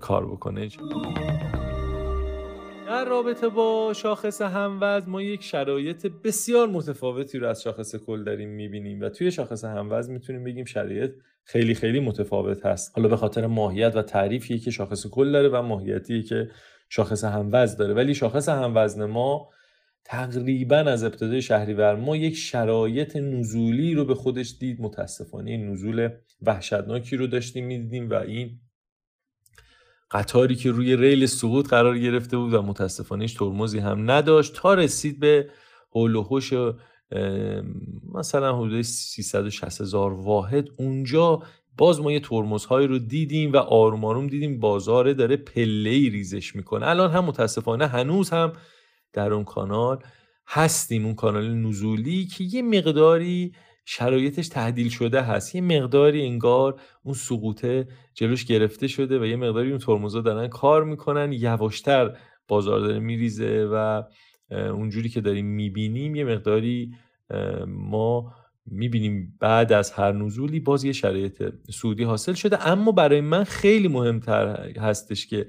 [0.00, 0.68] کار بکنه.
[2.86, 8.48] در رابطه با شاخص هموزن ما یک شرایط بسیار متفاوتی رو از شاخص کل داریم
[8.48, 11.10] می‌بینیم و توی شاخص هموزن می‌تونیم بگیم شرایط
[11.44, 12.92] خیلی خیلی متفاوت هست.
[12.96, 16.50] حالا به خاطر ماهیت و تعریفی که شاخص کل داره و ماهیتی که
[16.88, 17.94] شاخص هموزن داره.
[17.94, 19.48] ولی شاخص هموزن ما
[20.04, 24.80] تقریبا از ابتدای شهریور ما یک شرایط نزولی رو به خودش دید.
[24.80, 26.08] متاسفانه نزول
[26.42, 28.60] وحشتناکی رو داشتیم می‌دیدیم و این
[30.10, 34.54] قطاری که روی ریل سقوط قرار گرفته بود و متاسفانه ترمزی هم نداشت.
[34.54, 35.50] تا رسید به
[35.90, 36.24] حول و
[38.14, 41.42] مثلا حدود 360 هزار واحد اونجا
[41.76, 46.86] باز ما یه ترمزهایی رو دیدیم و آروم آروم دیدیم بازار داره پله ریزش می‌کنه.
[46.86, 48.52] الان هم متاسفانه هنوز هم
[49.12, 49.98] در اون کانال.
[50.46, 53.52] هستیم اون کانال نزولی که یه مقداری
[53.84, 55.54] شرایطش تعدیل شده هست.
[55.54, 60.84] یه مقداری انگار اون سقوطه جلوش گرفته شده و یه مقداری اون ترمزا دارن کار
[60.84, 61.32] می‌کنن.
[61.32, 62.16] یواشتر
[62.48, 64.02] بازار داره میریزه و
[64.50, 66.94] اونجوری که داریم می‌بینیم یه مقداری
[67.66, 68.34] ما
[68.66, 72.68] می‌بینیم بعد از هر نزولی باز یه شرایط سودی حاصل شده.
[72.68, 75.46] اما برای من خیلی مهمتر هستش که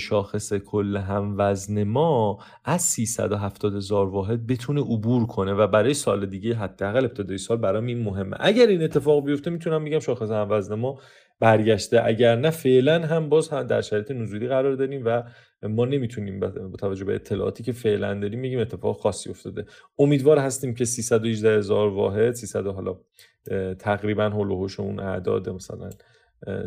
[0.00, 6.26] شاخص کل هم وزن ما از 370 هزار واحد بتونه عبور کنه و برای سال
[6.26, 8.36] دیگه حداقل ابتدای سال برام این مهمه.
[8.40, 10.98] اگر این اتفاق بیفته می‌تونم بگم شاخص هم وزن ما
[11.40, 12.04] برگشته.
[12.04, 15.22] اگر نه فعلا هم باز هم در شرایط نزولی قرار داریم و
[15.62, 19.64] ما نمی‌تونیم با توجه به اطلاعاتی که فعلا داریم میگیم اتفاق خاصی افتاده.
[19.98, 22.96] امیدوار هستیم که 318 هزار واحد 300 حالا
[23.78, 25.90] تقریبا هلوهوش اون اعداد مثلا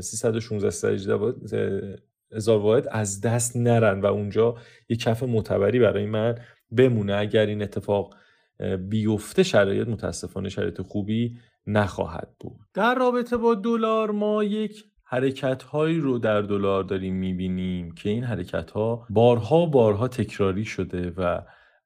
[0.02, 2.04] 316
[2.36, 4.56] هزار واحد از دست نرن و اونجا
[4.90, 6.36] یه کف معتبری برای من
[6.72, 7.16] بمونه.
[7.16, 8.16] اگر این اتفاق
[8.90, 12.60] بیفته شرایط متاسفانه شرایط خوبی نخواهد بود.
[12.74, 18.24] در رابطه با دلار ما یک حرکت هایی رو در دلار داریم می‌بینیم که این
[18.24, 21.42] حرکت ها بارها بارها تکراری شده و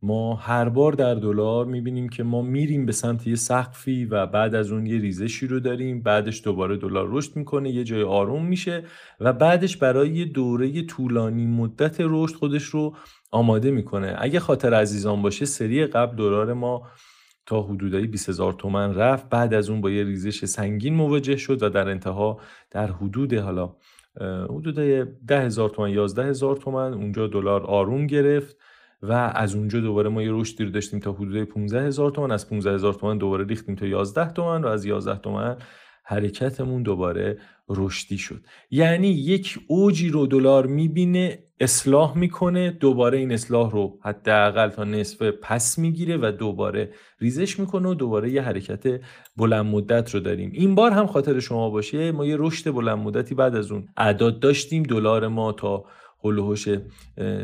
[0.07, 4.55] ما هر بار در دلار می‌بینیم که ما میریم به سمت یه سقفی و بعد
[4.55, 8.83] از اون یه ریزشی رو داریم بعدش دوباره دلار رشد می‌کنه یه جای آروم میشه
[9.19, 12.95] و بعدش برای یه دوره طولانی مدت رشد خودش رو
[13.31, 14.15] آماده می‌کنه.
[14.17, 16.87] اگه خاطر عزیزان باشه سری قبل دلار ما
[17.45, 21.63] تا حدودای 20 هزار تومن رفت بعد از اون با یه ریزش سنگین مواجه شد
[21.63, 22.39] و در انتها
[22.71, 23.75] در حدود حالا
[24.49, 24.75] حدود
[25.27, 28.57] ده هزار تومن یازده هزار تومن اونجا دلار آروم گرفت.
[29.01, 32.49] و از اونجا دوباره ما یه رشدی رو داشتیم تا حدود 15 هزار تومن از
[32.49, 35.57] 15 هزار تومن دوباره ریختیم تا 11 تومن و از 11 تومن
[36.03, 37.37] حرکتمون دوباره
[37.69, 38.41] رشدی شد.
[38.71, 45.21] یعنی یک اوجی رو دلار می‌بینه اصلاح می‌کنه دوباره این اصلاح رو حداقل تا نصف
[45.21, 49.01] پس می‌گیره و دوباره ریزش می‌کنه و دوباره یه حرکت
[49.37, 50.51] بلند مدت رو داریم.
[50.53, 54.39] این بار هم خاطر شما باشه ما یه رشد بلند مدتی بعد از اون اعداد
[54.39, 54.83] داشتیم.
[54.83, 55.85] دلار ما تا
[56.23, 56.69] هلوهوش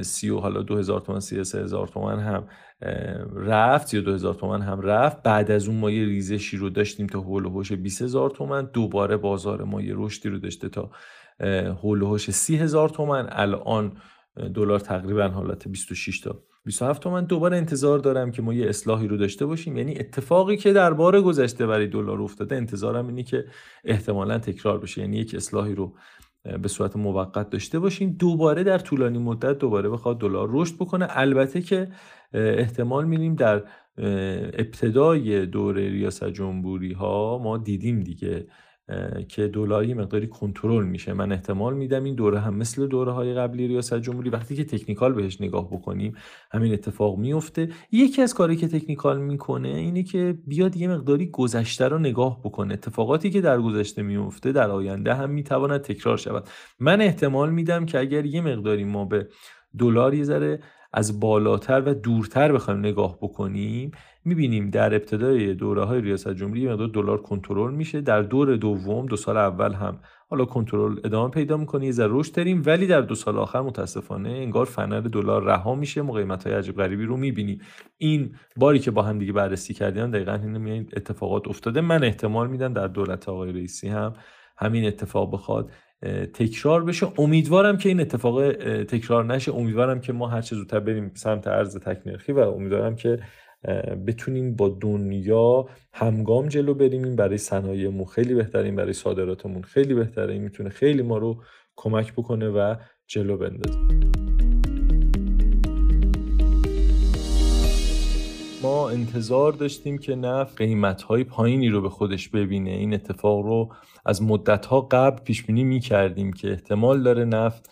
[0.01, 2.47] سی و حالا دو هزار تومن سی هزار تومن هم
[3.35, 5.23] رفت یا دو هزار تومن هم رفت.
[5.23, 9.63] بعد از اون ما یه ریزشی رو داشتیم تا هلوهوش بیس هزار تومن دوباره بازار
[9.63, 10.91] ما یه رشدی رو داشته تا
[11.83, 13.97] هلوهوش سی هزار تومن الان
[14.55, 19.17] دلار تقریبا حالت 26 تا 27 تومن دوباره انتظار دارم که ما یه اصلاحی رو
[19.17, 19.77] داشته باشیم.
[19.77, 23.45] یعنی اتفاقی که در بار گذشته برای دلار افتاده انتظارم اینه که
[23.83, 25.01] احتمالا تکرار بشه.
[25.01, 25.93] یعنی یک اصلاحی رو
[26.61, 31.07] به صورت موقت داشته باشیم دوباره در طولانی مدت دوباره بخواد دلار رشد بکنه.
[31.09, 31.87] البته که
[32.33, 33.63] احتمال میدیم در
[34.53, 38.47] ابتدای دوره ریاست جمهوری ها ما دیدیم دیگه
[39.29, 41.13] که دلاری مقداری کنترل میشه.
[41.13, 45.13] من احتمال میدم این دوره هم مثل دوره های قبلی ریاست جمهوری وقتی که تکنیکال
[45.13, 46.13] بهش نگاه بکنیم
[46.51, 47.69] همین اتفاق میفته.
[47.91, 52.73] یکی از کاری که تکنیکال می‌کنه اینه که بیاد یه مقداری گذشته رو نگاه بکنه.
[52.73, 56.49] اتفاقاتی که در گذشته میفته در آینده هم می‌تواند تکرار شود.
[56.79, 59.27] من احتمال میدم که اگر یه مقداری ما به
[59.79, 60.59] دلار یه ذره
[60.93, 63.91] از بالاتر و دورتر بخوایم نگاه بکنیم
[64.25, 68.01] می‌بینیم در ابتدای دوره های ریاست جمهوری مقدار دلار کنترل میشه.
[68.01, 69.99] در دور دوم دو سال اول هم
[70.29, 72.63] حالا کنترل ادامه پیدا می‌کنه یه ذره رشد داریم.
[72.65, 76.01] ولی در دو سال آخر متاسفانه انگار فنر دلار رها میشه.
[76.01, 77.61] ما قیمت های عجیب غریبی رو می‌بینیم.
[77.97, 81.81] این باری که با هم دیگه بررسی کردیم دقیقا این اتفاقات افتاده.
[81.81, 84.13] من احتمال میدم در دولت آقای رئیسی هم
[84.57, 85.71] همین اتفاق بخواد
[86.33, 87.07] تکرار بشه.
[87.17, 88.51] امیدوارم که این اتفاق
[88.83, 89.55] تکرار نشه.
[89.55, 93.19] امیدوارم که ما هر چه زودتر بریم سمت ارز تکنرخی و امیدوارم که
[94.07, 99.93] بتونیم با دنیا همگام جلو بریم این برای صنایعمون خیلی بهتره این برای صادراتمون خیلی
[99.93, 101.43] بهتره این می‌تونه خیلی ما رو
[101.75, 102.75] کمک بکنه و
[103.07, 103.79] جلو بندازه.
[108.63, 112.69] ما انتظار داشتیم که نفت قیمت های پایینی رو به خودش ببینه.
[112.69, 113.69] این اتفاق رو
[114.05, 117.69] از مدت ها قبل پیش بینی می کردیم که احتمال داره نفت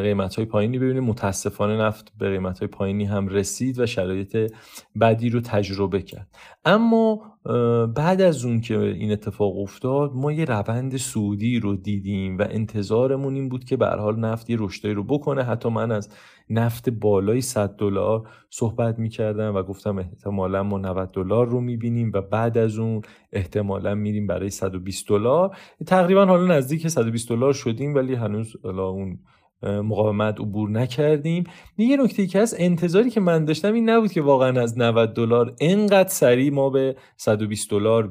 [0.00, 1.04] قیمت های پایینی ببینیم.
[1.04, 4.52] متاسفانه نفت به قیمت های پایینی هم رسید و شرایط
[5.00, 6.28] بدی رو تجربه کرد.
[6.64, 7.22] اما
[7.94, 13.34] بعد از اون که این اتفاق افتاد ما یه روند سعودی رو دیدیم و انتظارمون
[13.34, 15.42] این بود که به حال نفت یه رشدی رو بکنه.
[15.42, 16.08] حتی من از
[16.50, 22.20] نفت بالای 100 دلار صحبت می‌کردم و گفتم احتمالا ما 90 دلار رو می‌بینیم و
[22.20, 25.56] بعد از اون احتمالا میریم برای 120 دلار.
[25.86, 29.18] تقریبا حالا نزدیک 120 دلار شدیم ولی هنوز اون
[29.62, 31.44] مقاومت عبور نکردیم.
[31.78, 35.54] یه نکته که هست انتظاری که من داشتم این نبود که واقعا از 90 دلار
[35.60, 38.06] انقدر سریع ما به 120 دلار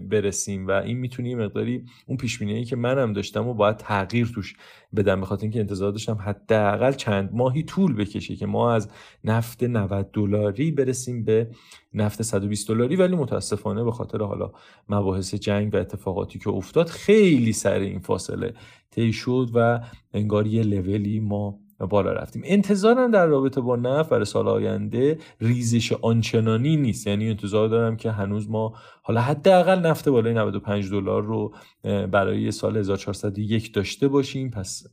[0.00, 2.38] برسیم و این می‌تونه یه مقداری اون پیش
[2.68, 4.54] که منم داشتم و باید تغییر توش
[4.96, 8.88] بدم بخاطر اینکه انتظار داشتم حداقل چند ماهی طول بکشه که ما از
[9.24, 11.50] نفت 90 دلاری برسیم به
[11.94, 12.96] نفت 120 دلاری.
[12.96, 14.52] ولی متاسفانه به خاطر حالا
[14.88, 18.54] مباحث جنگ و اتفاقاتی که افتاد خیلی سر این فاصله
[18.90, 19.80] طی شد و
[20.12, 22.42] انگار یه لولی ما بالا رفتیم.
[22.44, 27.06] انتظارم در رابطه با نفت برای سال آینده ریزش آنچنانی نیست.
[27.06, 32.76] یعنی انتظار دارم که هنوز ما حالا حداقل نفت بالای 95 دلار رو برای سال
[32.76, 34.50] 1401 داشته باشیم.
[34.50, 34.86] پس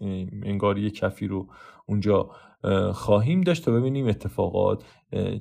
[0.43, 1.47] انگار یه کفی رو
[1.85, 2.29] اونجا
[2.93, 4.83] خواهیم داشت تا ببینیم اتفاقات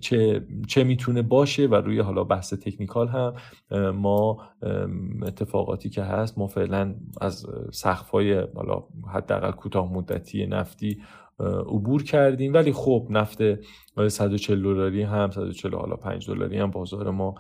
[0.01, 3.35] چه, چه می‌تونه باشه و روی حالا بحث تکنیکال هم
[3.91, 4.43] ما
[5.23, 11.03] اتفاقاتی که هست ما فعلا از سقف‌های حالا حداقل کوتاه مدتی نفتی
[11.43, 12.55] عبور کردیم.
[12.55, 13.43] ولی خب نفت
[14.09, 17.35] 140 دلاری هم 140 حالا 5 دلاری هم بازار ما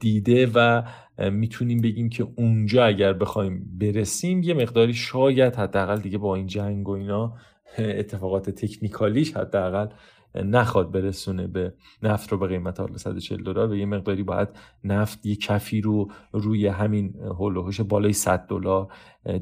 [0.00, 0.82] دیده و
[1.30, 6.88] می‌تونیم بگیم که اونجا اگر بخوایم برسیم یه مقداری شاید حداقل دیگه با این جنگ
[6.88, 7.34] و اینا
[7.78, 9.86] اتفاقات تکنیکالیش حداقل
[10.34, 14.48] نخواد برسونه به نفت رو به قیمت حالا 140 دلار و یه مقداری باید
[14.84, 18.88] نفت یه کفی رو روی همین هول بالای 100 دلار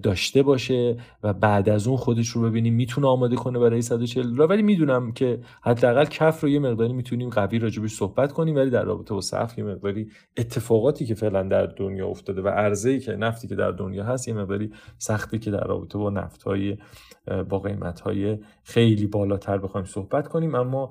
[0.03, 4.49] داشته باشه و بعد از اون خودش رو ببینیم می‌تونه آماده کنه برای 140 دلار.
[4.49, 8.85] ولی می‌دونم که حداقل کف رو یه مقداری می‌تونیم قوی راجبش صحبت کنیم ولی در
[8.85, 13.49] رابطه با سقف یه مقداری اتفاقاتی که فعلا در دنیا افتاده و ارزی که نفتی
[13.49, 16.77] که در دنیا هست یه مقداری سختی که در رابطه با نفت های
[17.49, 20.55] با قیمت های خیلی بالاتر بخوایم صحبت کنیم.
[20.55, 20.91] اما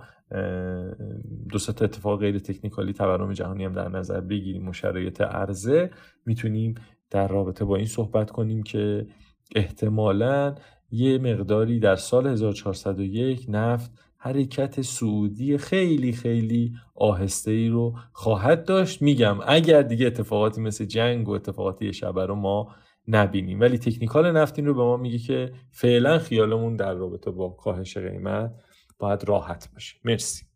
[1.49, 5.91] دو تا اتفاق غیر تکنیکالی تورم جهانی هم در نظر بگیریم و شرایط عرضه
[6.25, 6.75] می‌تونیم
[7.11, 9.07] در رابطه با این صحبت کنیم که
[9.55, 10.55] احتمالا
[10.91, 19.01] یه مقداری در سال 1401 نفت حرکت سعودی خیلی خیلی آهسته ای رو خواهد داشت.
[19.01, 22.75] میگم اگر دیگه اتفاقاتی مثل جنگ و اتفاقاتی شبه رو ما
[23.07, 23.59] نبینیم.
[23.59, 28.51] ولی تکنیکال نفتین رو به ما میگه که فعلا خیالمون در رابطه با کاهش قیمت
[28.99, 29.97] باید راحت باشه.
[30.03, 30.50] مرسی.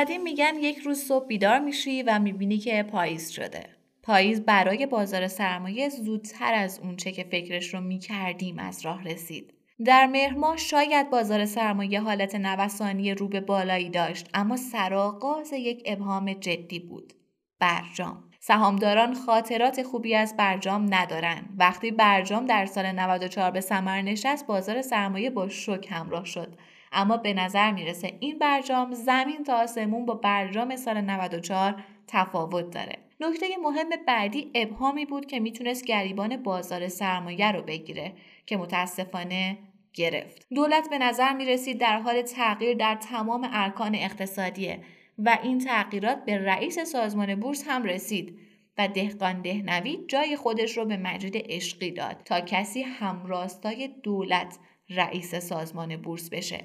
[0.00, 3.66] قدیم میگن یک روز صبح بیدار میشی و می‌بینی که پاییز شده.
[4.02, 9.54] پاییز برای بازار سرمایه زودتر از اونچه که فکرش رو می‌کردیم از راه رسید.
[9.84, 16.32] در مهر شاید بازار سرمایه حالت نوسانی رو به بالایی داشت اما سرآغاز یک ابهام
[16.32, 17.12] جدی بود.
[17.58, 21.44] برجام سهامداران خاطرات خوبی از برجام ندارن.
[21.56, 26.56] وقتی برجام در سال 94 به ثمر نشست بازار سرمایه با شک همراه شد.
[26.92, 32.98] اما به نظر می‌رسه این برجام زمین تا آسمون با برجام سال 94 تفاوت داره.
[33.20, 38.12] نکته مهم بعدی ابهامی بود که می‌تونست گریبان بازار سرمایه رو بگیره
[38.46, 39.58] که متاسفانه
[39.94, 40.46] گرفت.
[40.54, 44.80] دولت به نظر می رسید در حال تغییر در تمام ارکان اقتصادیه
[45.18, 48.38] و این تغییرات به رئیس سازمان بورس هم رسید
[48.78, 54.58] و دهقان دهنوی جای خودش رو به مجید عشقی داد تا کسی همراستای دولت
[54.90, 56.64] رئیس سازمان بورس بشه.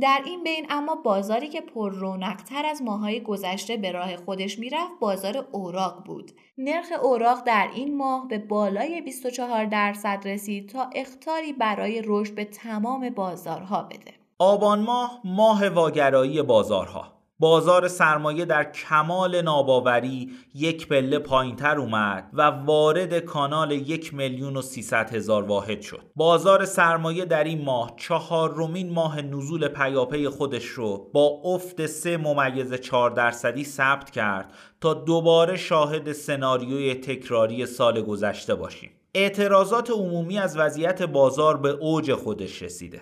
[0.00, 4.92] در این بین اما بازاری که پر رونقتر از ماهای گذشته به راه خودش می‌رفت
[5.00, 6.32] بازار اوراق بود.
[6.58, 12.44] نرخ اوراق در این ماه به بالای 24 درصد رسید تا اختاری برای رشد به
[12.44, 14.14] تمام بازارها بده.
[14.38, 22.42] آبان ماه ماه واگرایی بازارها بازار سرمایه در کمال ناباوری یک پله پایینتر اومد و
[22.42, 26.02] وارد کانال یک میلیون و سیصد هزار واحد شد.
[26.16, 32.74] بازار سرمایه در این ماه چهارمین ماه نزول پیاپی خودش رو با افت سه ممیز
[32.74, 38.90] چهار درصدی ثبت کرد تا دوباره شاهد سناریوی تکراری سال گذشته باشیم.
[39.14, 43.00] اعتراضات عمومی از وضعیت بازار به اوج خودش رسیده.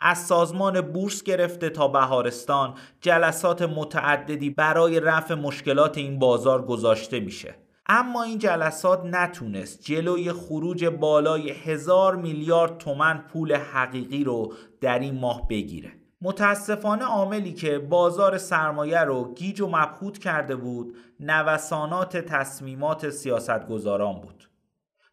[0.00, 7.54] از سازمان بورس گرفته تا بهارستان جلسات متعددی برای رفع مشکلات این بازار گذاشته میشه.
[7.86, 15.20] اما این جلسات نتونست جلوی خروج بالای هزار میلیارد تومن پول حقیقی رو در این
[15.20, 15.92] ماه بگیره.
[16.22, 24.47] متاسفانه عاملی که بازار سرمایه رو گیج و مبهوت کرده بود نوسانات تصمیمات سیاستگزاران بود.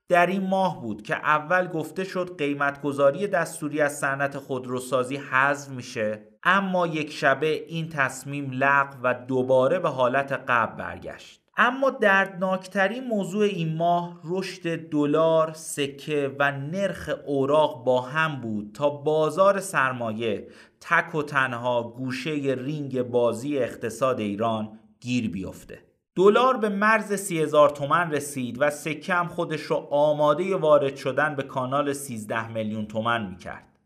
[0.09, 6.21] در این ماه بود که اول گفته شد قیمتگذاری دستوری از صنعت خودروسازی حذف میشه
[6.43, 13.43] اما یک شبه این تصمیم لغو و دوباره به حالت قبل برگشت اما دردناکترین موضوع
[13.43, 20.47] این ماه رشد دلار، سکه و نرخ اوراق با هم بود تا بازار سرمایه
[20.81, 25.84] تک و تنها گوشه رینگ بازی اقتصاد ایران گیر بیفته.
[26.15, 31.35] دلار به مرز سی هزار تومن رسید و سکه هم خودش رو آماده وارد شدن
[31.35, 33.79] به کانال 13 میلیون تومن می‌کرد.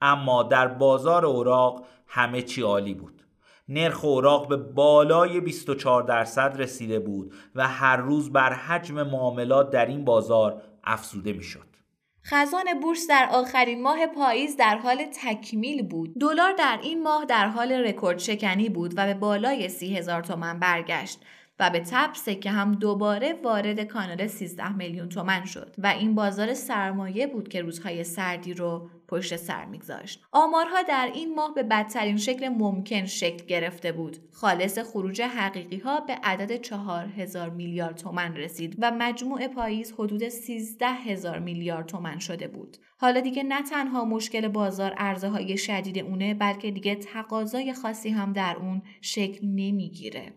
[0.00, 3.22] اما در بازار اوراق همه چی عالی بود.
[3.68, 9.86] نرخ اوراق به بالای 24 درصد رسیده بود و هر روز بر حجم معاملات در
[9.86, 11.70] این بازار افزوده می‌شد.
[12.24, 16.14] خزان بورس در آخرین ماه پاییز در حال تکمیل بود.
[16.20, 20.58] دلار در این ماه در حال رکورد شکنی بود و به بالای سی هزار تومن
[20.58, 21.20] برگشت
[21.60, 26.54] و به تب که هم دوباره وارد کانال 13 میلیون تومن شد و این بازار
[26.54, 30.22] سرمایه بود که روزهای سردی رو پشت سر میگذاشت.
[30.32, 34.16] آمارها در این ماه به بدترین شکل ممکن شکل گرفته بود.
[34.32, 40.86] خالص خروج حقیقی ها به عدد 4000 میلیارد تومن رسید و مجموع پاییز حدود 13
[40.86, 42.76] هزار میلیارد تومن شده بود.
[42.98, 48.32] حالا دیگه نه تنها مشکل بازار ارزه های شدید اونه بلکه دیگه تقاضای خاصی هم
[48.32, 50.32] در اون شکل نمی‌گیره.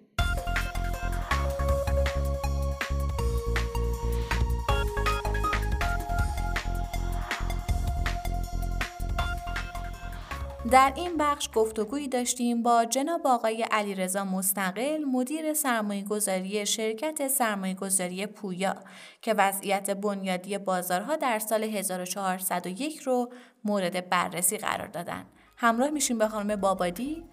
[10.74, 17.74] در این بخش گفتگویی داشتیم با جناب آقای علیرضا مستقل مدیر سرمایه گذاری شرکت سرمایه
[17.74, 18.76] گذاری پویا
[19.22, 23.30] که وضعیت بنیادی بازارها در سال 1401 رو
[23.64, 25.26] مورد بررسی قرار دادن.
[25.58, 27.24] همراه میشیم به خانم بابادی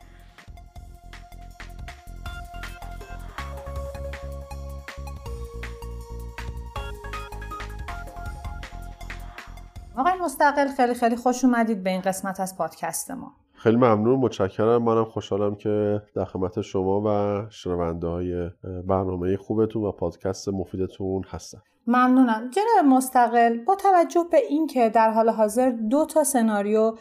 [9.97, 13.33] آقای مستقل خیلی خیلی خوش اومدید به این قسمت از پادکست ما.
[13.53, 14.83] خیلی ممنون متشکرم.
[14.83, 18.51] منم خوشحالم که در خدمت شما و شنونده های
[18.89, 21.63] برنامه خوبتون و پادکست مفیدتون هستم.
[21.87, 22.51] ممنونم.
[22.51, 26.95] جناب مستقل با توجه به اینکه در حال حاضر دو تا سناریو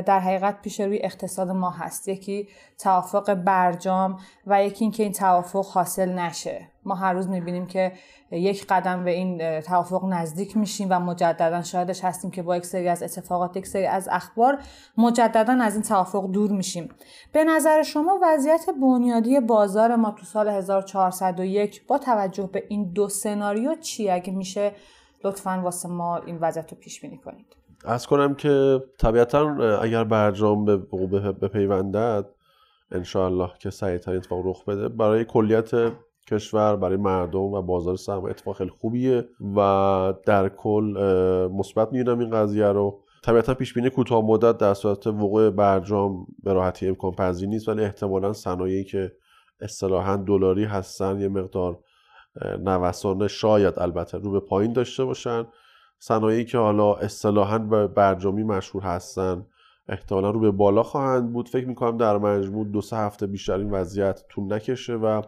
[0.00, 2.08] در حقیقت پیش روی اقتصاد ما هست.
[2.08, 6.68] یکی توافق برجام و یکی اینکه این توافق حاصل نشه.
[6.84, 7.92] ما هر روز می‌بینیم که
[8.30, 12.88] یک قدم به این توافق نزدیک میشیم و مجددا شاهدش هستیم که با یک سری
[12.88, 14.58] از اتفاقات یک سری از اخبار
[14.98, 16.88] مجددا از این توافق دور میشیم.
[17.32, 23.08] به نظر شما وضعیت بنیادی بازار ما تو سال 1401 با توجه به این دو
[23.08, 24.72] سناریو چی؟ اگه میشه
[25.24, 27.61] لطفا واسه ما این وضعیت رو پیش بینی کنید.
[27.84, 30.76] از کنم که طبیعتا اگر برجام به
[31.32, 32.26] بپیوندد
[32.90, 34.88] انشاءالله که سریعتر اتفاق رخ بده.
[34.88, 35.70] برای کلیت
[36.30, 40.96] کشور برای مردم و بازار سرمایه اتفاق خیلی خوبیه و در کل
[41.52, 43.00] مثبت می‌بینم این قضیه رو.
[43.22, 47.84] طبیعتا پیش بینی کوتاه مدت در صورت وقوع برجام به راحتی امکان پذیر نیست ولی
[47.84, 49.12] احتمالا صنایعی که
[49.60, 51.78] اصطلاحا دلاری هستن یه مقدار
[52.58, 55.46] نوسان شاید البته رو به پایین داشته باشن.
[56.04, 59.46] صنایعی که حالا اصطلاحا به برجامی مشهور هستن
[59.88, 61.48] احتمالا رو به بالا خواهند بود.
[61.48, 65.22] فکر می‌کنم در مجموع دو سه هفته بیشتر این وضعیت طول نکشه و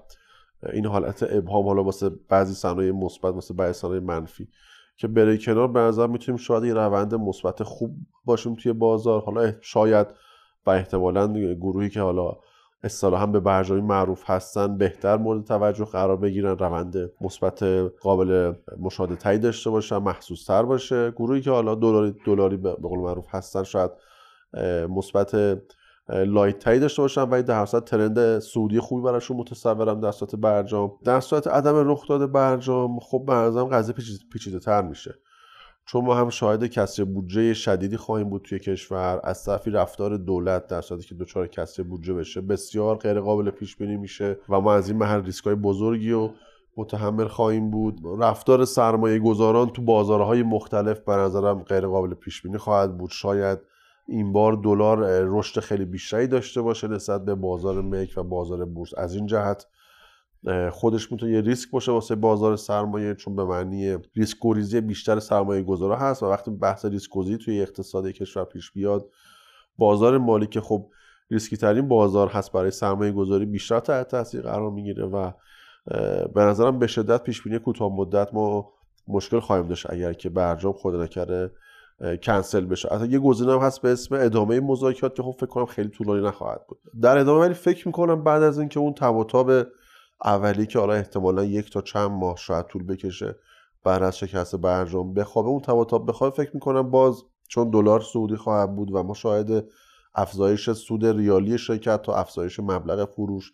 [0.72, 4.48] این حالت ابهام حالا واسه بعضی صنایع مثبت واسه بعضی صنایع منفی.
[4.96, 9.20] که بره کنار به نظر می‌تونیم شاید یه روند مثبت خوب باشیم توی بازار.
[9.20, 10.06] حالا شاید
[10.66, 12.36] و احتمالا گروهی که حالا
[12.84, 17.62] اصطلاحا به برجامی معروف هستن بهتر مورد توجه قرار بگیرن روند مثبت
[18.02, 21.10] قابل مشاهده تایی داشته باشن محسوس تر باشه.
[21.10, 23.90] گروهی که حالا دلاری دلاری به قول معروف هستن شاید
[24.88, 25.58] مثبت
[26.08, 30.92] لایت تایی داشته باشن ولی در صورت ترند سعودی خوبی براشون متصورم در صورت برجام.
[31.04, 33.94] در صورت عدم رخ داده برجام خب به نظرم قضیه
[34.32, 35.14] پیچیده تر میشه.
[35.86, 40.66] چون ما هم شاهد کسر بودجه شدیدی خواهیم بود توی کشور از طرفی رفتار دولت
[40.66, 44.74] در صورتی که دچار کسر بودجه بشه بسیار غیر قابل پیش بینی میشه و ما
[44.74, 46.30] از این محل ریسک بزرگی و
[46.76, 48.00] متحمل خواهیم بود.
[48.18, 53.10] رفتار سرمایه گذاران تو بازارهای مختلف به نظرم غیر قابل پیش بینی خواهد بود.
[53.10, 53.58] شاید
[54.08, 58.94] این بار دلار رشد خیلی بیشتری داشته باشه نسبت به بازار ملک و بازار بورس.
[58.94, 59.66] از این جهت
[60.72, 65.96] خودش می‌تونه یه ریسک باشه واسه بازار سرمایه چون به معنی ریسک بیشتر سرمایه گذارا
[65.96, 69.08] هست و وقتی بحث ریسک گریزی توی اقتصاد کشور پیش بیاد
[69.78, 70.86] بازار مالی که خب
[71.30, 75.30] ریسکی ترین بازار هست برای سرمایه گذاری بیشتر تحت تاثیر قرار می‌گیره و
[76.34, 78.72] به نظرم به شدت پیش بینی کوتاه مدت ما
[79.08, 81.50] مشکل خواهیم داشت اگر که برجام خود نکرده
[82.22, 82.88] کنسل بشه.
[82.88, 86.26] حتی یه گزینه هم هست به اسم ادامه مذاکرات که خب فکر کنم خیلی طولانی
[86.26, 86.78] نخواهد بود.
[87.02, 89.50] در ادامه ولی فکر می‌کنم بعد از اینکه اون تباتاب
[90.24, 93.36] اولی که حالا احتمالا یک تا چند ماه شاید طول بکشه
[93.84, 98.76] بعد از شکست برجام بخوابه اون تباتاب بخوابه فکر می‌کنم باز چون دلار سعودی خواهد
[98.76, 99.68] بود و ما شاهد
[100.14, 103.52] افزایش سود ریالی شرکت تا افزایش مبلغ فروش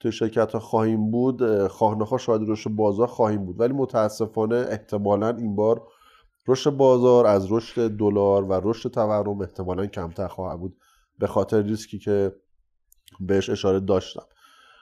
[0.00, 3.60] توی شرکت ها خواهیم بود خواه شاید رشد بازار خواهیم بود.
[3.60, 5.82] ولی متاسفانه احتمالا این بار
[6.48, 10.76] رشد بازار از رشد دلار و رشد تورم احتمالا کمتر خواهد بود
[11.18, 12.32] به خاطر ریسکی که
[13.20, 14.22] بهش اشاره داشتم.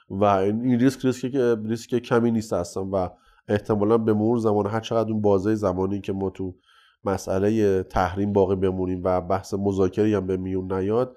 [0.09, 3.09] و این ریسک ریسک که ریسک کمی نیست هستم و
[3.47, 6.55] احتمالا به مرور زمان هر چقدر اون بازه زمانی که ما تو
[7.03, 11.15] مسئله تحریم باقی بمونیم و بحث مذاکره هم به میون نیاد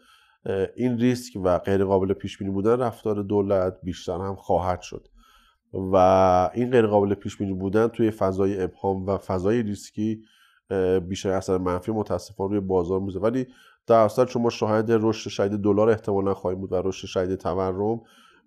[0.77, 5.09] این ریسک و غیر قابل پیش بینی بودن رفتار دولت بیشتر هم خواهد شد.
[5.73, 5.97] و
[6.55, 10.23] این غیر قابل پیش بینی بودن توی فضای ابهام و فضای ریسکی
[11.09, 13.47] بیشتر اثر منفی متاسفانه روی بازار میزه ولی
[13.87, 18.01] در اصل چون ما شاهد رشد شدید دلار احتمالا خواهیم بود و رشد شدید تورم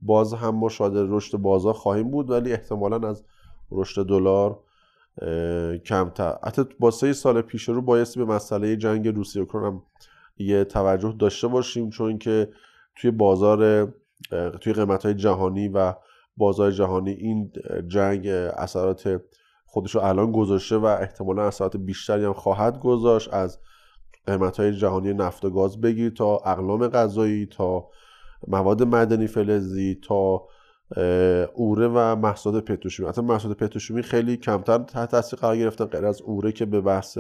[0.06, 3.24] باز هم ما شاهد رشد بازار خواهیم بود ولی احتمالا از
[3.72, 4.60] رشد دلار
[5.86, 6.38] کمتر.
[6.44, 9.82] حتی با سه سال پیش رو بایستی به مسئله جنگ روسیه اوکراین هم
[10.38, 12.50] یه توجه داشته باشیم چون که
[12.96, 13.94] توی بازار
[14.62, 15.94] توی قیمت های جهانی و
[16.38, 17.52] بازار جهانی این
[17.88, 19.22] جنگ اثرات
[19.66, 23.60] خودش رو الان گذاشته و احتمالا اثرات بیشتری هم خواهد گذاشت از
[24.28, 27.90] قیمت های جهانی نفت و گاز بگیر تا اقلام غذایی تا
[28.48, 30.48] مواد معدنی فلزی تا
[31.54, 33.10] اوره و محصولات پتروشیمی.
[33.10, 37.18] حتی محصولات پتروشیمی خیلی کمتر تحت تاثیر قرار گرفتن غیر از اوره که به بحث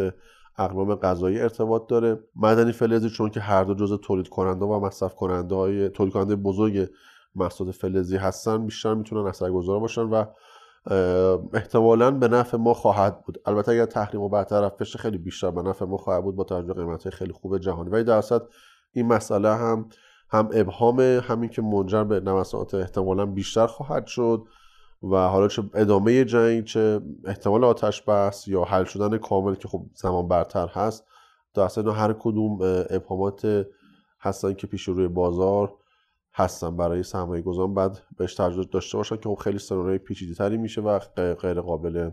[0.57, 2.19] اقلام غذایی ارتباط داره.
[2.35, 6.35] معدنی فلزی چون که هر دو جزء تولید کننده و مصرف کننده های تولید کننده
[6.35, 6.89] بزرگ
[7.35, 10.25] محصولات فلزی هستن بیشتر می‌تونن اثرگذار باشن و
[11.53, 13.41] احتمالا به نفع ما خواهد بود.
[13.45, 16.73] البته اگر تحریم و برطرف بشه خیلی بیشتر به نفع ما خواهد بود با توجه
[16.73, 17.89] قیمت خیلی خوب جهانی.
[17.89, 18.23] ولی در
[18.93, 19.89] این مسئله هم
[20.33, 24.43] هم ابهام همین که منجر به نوسانات احتمالا بیشتر خواهد شد
[25.03, 29.85] و حالا چه ادامه جنگ چه احتمال آتش بس یا حل شدن کامل که خب
[29.93, 31.05] زمان برتر هست
[31.53, 32.57] در اصل هر کدوم
[32.89, 33.65] ابهامات
[34.19, 35.73] هستن که پیش روی بازار
[36.33, 36.77] هستن.
[36.77, 40.81] برای سرمایه گذاران بعد بهش توجه داشته باشن که خب خیلی سناریوی پیچیده تری میشه
[40.81, 40.99] و
[41.41, 42.09] غیر قابل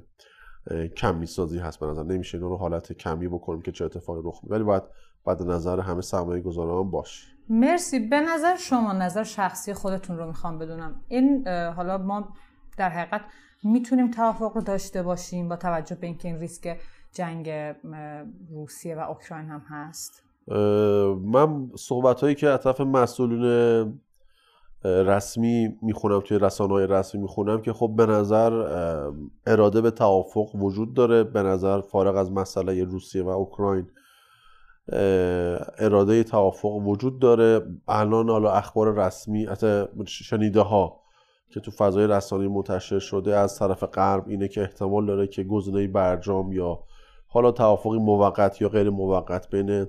[0.96, 2.02] کمی سازی هست به نظر.
[2.02, 4.82] نمیشه اینو رو حالت کمی بکنیم که چه اتفاقی رخ میده ولی باید
[5.26, 7.26] بعد نظر همه سرمایه گذاران باشه.
[7.50, 7.98] مرسی.
[7.98, 11.00] به نظر شما نظر شخصی خودتون رو می‌خوام بدونم.
[11.08, 12.28] این حالا ما
[12.78, 13.20] در حقیقت
[13.64, 16.80] می‌تونیم توافق رو داشته باشیم با توجه به اینکه این ریسک
[17.12, 17.50] جنگ
[18.50, 20.22] روسیه و اوکراین هم هست.
[21.24, 24.00] من صحبت هایی که اطراف مسئولون
[24.84, 28.52] رسمی می‌خونم توی رسانه های رسمی می‌خونم که خب به نظر
[29.46, 31.24] اراده به توافق وجود داره.
[31.24, 33.86] به نظر فارغ از مسئله روسیه و اوکراین
[35.78, 37.62] اراده توافق وجود داره.
[37.88, 41.00] الان حالا اخبار رسمی حتی شنیده ها
[41.50, 45.88] که تو فضای رسانه منتشر شده از طرف غرب اینه که احتمال داره که گزینه
[45.88, 46.78] برجام یا
[47.26, 49.86] حالا توافقی موقت یا غیر موقت بین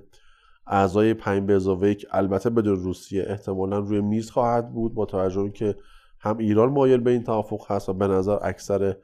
[0.67, 4.93] اعضای پنج به البته بدون روسیه احتمالا روی میز خواهد بود.
[4.93, 5.75] با توجه که
[6.19, 8.95] هم ایران مایل به این توافق هست و به نظر اکثر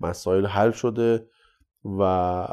[0.00, 1.26] مسائل حل شده.
[1.84, 2.46] و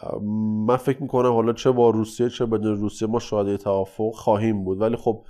[0.67, 4.81] من فکر می‌کنم حالا چه با روسیه چه بدون روسیه ما شاهد توافق خواهیم بود.
[4.81, 5.25] ولی خب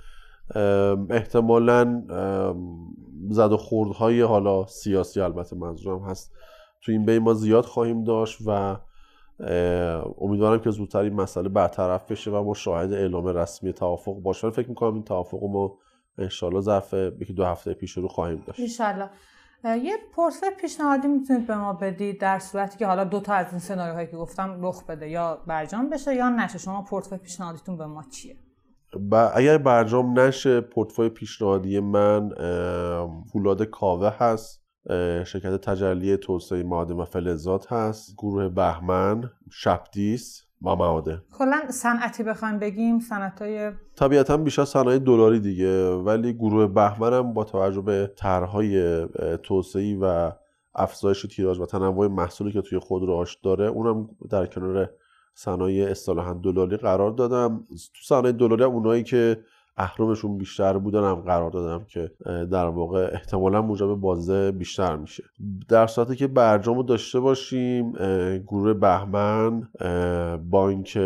[1.10, 2.02] احتمالا
[3.30, 6.32] زد و خوردهای حالا سیاسی البته منظورم هست.
[6.82, 8.76] تو این بین ما زیاد خواهیم داشت و
[10.20, 14.50] امیدوارم که زودتر این مسئله برطرف بشه و ما شاهد اعلام رسمی توافق باشیم.
[14.50, 15.78] فکر می‌کنم این توافق ما
[16.18, 18.60] انشالله ظرف یکی دو هفته پیش رو خواهیم داشت.
[18.60, 19.10] انشالله
[19.64, 23.58] یه پرسه پیشنهادی می‌تونید به ما بدید در صورتی که حالا دو تا از این
[23.58, 26.58] سناریوهایی که گفتم رخ بده یا برجام بشه یا نشه.
[26.58, 28.36] شما پرسه پیشنهادیتون به ما چیه؟
[29.10, 32.30] و اگر برجام نشه پورتفوی پیشنهادی من
[33.32, 34.64] فولاد کاوه هست
[35.24, 42.58] شرکت تجلی توسعه معادن و فلزات هست گروه بهمن شبدیس و معادن کلا صنعتی بخوایم
[42.58, 48.12] بگیم صنعت های طبیعتا بیشتر صنایع دلاری دیگه ولی گروه بهمن هم با توجه به
[48.16, 49.06] طرحهای
[49.42, 50.32] توسعه و
[50.74, 54.90] افزایش تیراژ و تنوع محصولی که توی خودروهاش داره اونم در کنار
[55.34, 57.64] صنایع اصطلاحا دلاری قرار دادم.
[57.68, 59.44] تو صنایع دلاری هم اونایی که
[59.78, 65.24] اهرامشون بیشتر بودن هم قرار دادم که در واقع احتمالا موجب بازه بیشتر میشه.
[65.68, 67.92] در صورتی که برجام داشته باشیم
[68.46, 69.68] گروه بهمن
[70.50, 70.98] بانک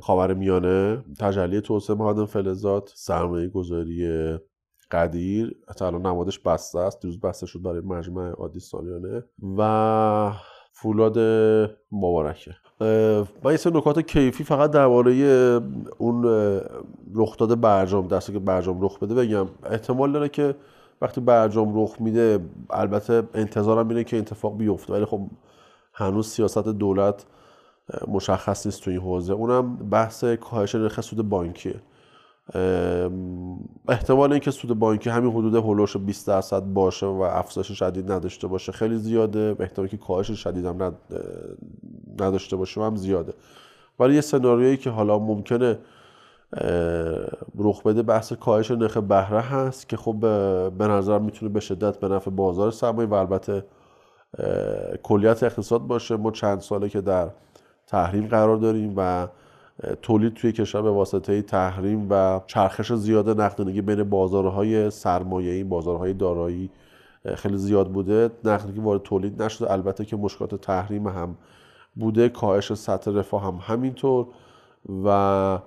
[0.00, 4.08] خاور میانه تجلی توسعه معادن فلزات سرمایه گذاری
[4.90, 9.24] قدیر تا الان نمادش بسته است دیروز بسته شد برای مجمع عادی سالیانه
[9.58, 10.32] و
[10.72, 11.18] فولاد
[11.92, 12.54] مبارکه.
[12.80, 15.12] من یه نکات کیفی فقط درباره
[15.98, 16.24] اون
[17.14, 19.46] رخ داده برجام دسته که برجام رخ بده بگم.
[19.64, 20.54] احتمال داره که
[21.02, 22.38] وقتی برجام رخ میده
[22.70, 24.92] البته انتظارم اینه که اتفاق بیفته.
[24.92, 25.20] ولی خب
[25.92, 27.26] هنوز سیاست دولت
[28.08, 29.32] مشخص نیست تو این حوزه.
[29.32, 31.80] اونم بحث کاهش نرخ سود بانکیه.
[33.88, 38.72] احتمال اینکه سود بانکی همین حدود هولوش 20 درصد باشه و افزایش شدید نداشته باشه
[38.72, 39.56] خیلی زیاده.
[39.60, 40.94] احتمالی که کاهش شدید هم
[42.20, 43.32] نداشته باشه هم زیاده.
[44.00, 45.78] ولی یه سناریویی که حالا ممکنه
[47.58, 50.16] رخ بده بحث کاهش نرخ بهره هست که خب
[50.78, 53.64] به نظر می‌تونه به شدت به نفع بازار سرمایه و البته
[55.02, 56.16] کلیت اقتصاد باشه.
[56.16, 57.30] ما چند ساله که در
[57.86, 59.28] تحریم قرار داریم و
[60.02, 66.70] تولید توی کشور به واسطه تحریم و چرخش زیاد نقدینگی بین بازارهای سرمایه‌ای بازارهای دارایی
[67.34, 68.30] خیلی زیاد بوده.
[68.44, 69.72] نقدینگی وارد تولید نشده.
[69.72, 71.36] البته که مشکلات تحریم هم
[71.96, 72.28] بوده.
[72.28, 74.26] کاهش سطح رفاه هم همینطور
[75.04, 75.58] و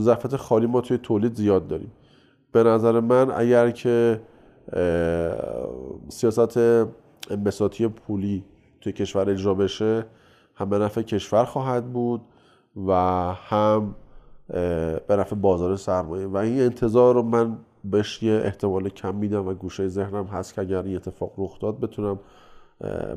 [0.00, 1.92] ظرفیت خالی ما توی تولید زیاد داریم.
[2.52, 4.20] به نظر من اگر که
[6.08, 6.58] سیاست
[7.30, 8.44] انبساطی پولی
[8.80, 10.06] توی کشور اجرا بشه
[10.54, 12.20] هم به نفع کشور خواهد بود.
[12.76, 12.92] و
[13.32, 13.94] هم
[15.06, 16.26] به نفع بازار سرمایه.
[16.26, 20.60] و این انتظار رو من بهش یه احتمال کم میدم و گوشه ذهنم هست که
[20.60, 22.18] اگر این اتفاق رخ داد بتونم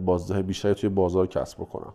[0.06, 1.94] بازده بیشتری توی بازار کسب بکنم.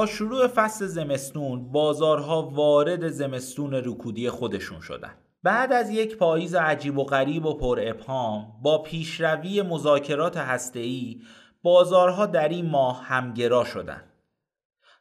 [0.00, 6.98] با شروع فصل زمستون بازارها وارد زمستون رکودی خودشون شدن بعد از یک پاییز عجیب
[6.98, 11.20] و غریب و پر ابهام با پیشروی مذاکرات هسته‌ای
[11.62, 14.12] بازارها در این ماه همگرا شدند.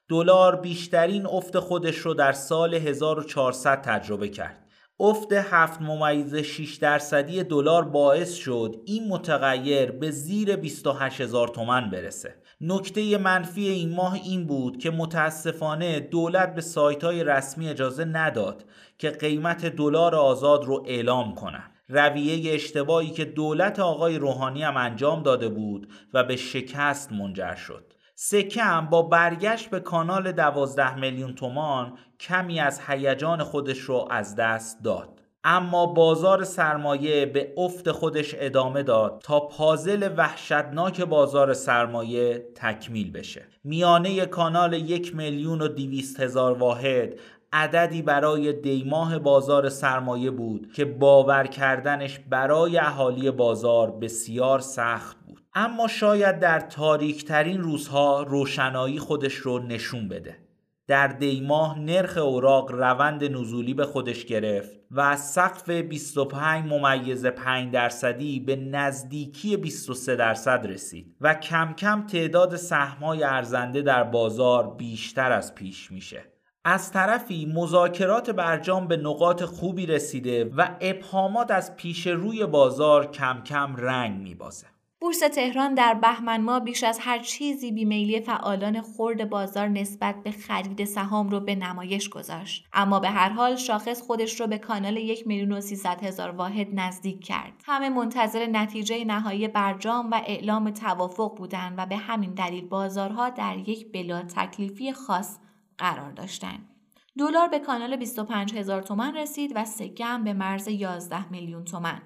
[0.10, 4.66] دلار بیشترین افت خودش رو در سال 1400 تجربه کرد.
[5.00, 11.90] افت 7 ممیز 6 درصدی دلار باعث شد این متغیر به زیر 28 هزار تومن
[11.90, 12.36] برسه.
[12.62, 18.66] نکته منفی این ماه این بود که متاسفانه دولت به سایت های رسمی اجازه نداد
[18.98, 21.72] که قیمت دلار آزاد رو اعلام کنند.
[21.90, 27.94] رویه اشتباهی که دولت آقای روحانی هم انجام داده بود و به شکست منجر شد.
[28.16, 34.36] سکه هم با برگشت به کانال 12 میلیون تومان کمی از هیجان خودش رو از
[34.36, 35.19] دست داد.
[35.52, 43.46] اما بازار سرمایه به افت خودش ادامه داد تا پازل وحشتناک بازار سرمایه تکمیل بشه.
[43.64, 47.20] میانه کانال یک میلیون و دیویست هزار واحد
[47.54, 55.40] عددی برای دیماه بازار سرمایه بود که باور کردنش برای اهالی بازار بسیار سخت بود.
[55.54, 60.49] اما شاید در تاریکترین روزها روشنایی خودش رو نشون بده.
[60.90, 67.74] در دیماه نرخ اوراق روند نزولی به خودش گرفت و از سقف 25 ممیز 5
[67.74, 75.32] درصدی به نزدیکی 23 درصد رسید و کم کم تعداد سهمای ارزنده در بازار بیشتر
[75.32, 76.24] از پیش میشه.
[76.66, 83.42] از طرفی مذاکرات برجام به نقاط خوبی رسیده و ابهامات از پیش روی بازار کم
[83.44, 84.68] کم رنگ میبازه.
[85.02, 90.32] بورس تهران در بهمن ماه بیش از هر چیزی بیمیلی فعالان خرد بازار نسبت به
[90.32, 92.68] خرید سهام رو به نمایش گذاشت.
[92.74, 95.62] اما به هر حال شاخص خودش رو به کانال یک میلیون و
[96.02, 97.54] هزار واحد نزدیک کرد.
[97.66, 103.58] همه منتظر نتیجه نهایی برجام و اعلام توافق بودند و به همین دلیل بازارها در
[103.58, 105.40] یک بلا تکلیفی خاص
[105.78, 106.70] قرار داشتند.
[107.18, 112.02] دلار به کانال 25 هزار تومن رسید و سکه به مرز 11 میلیون تومن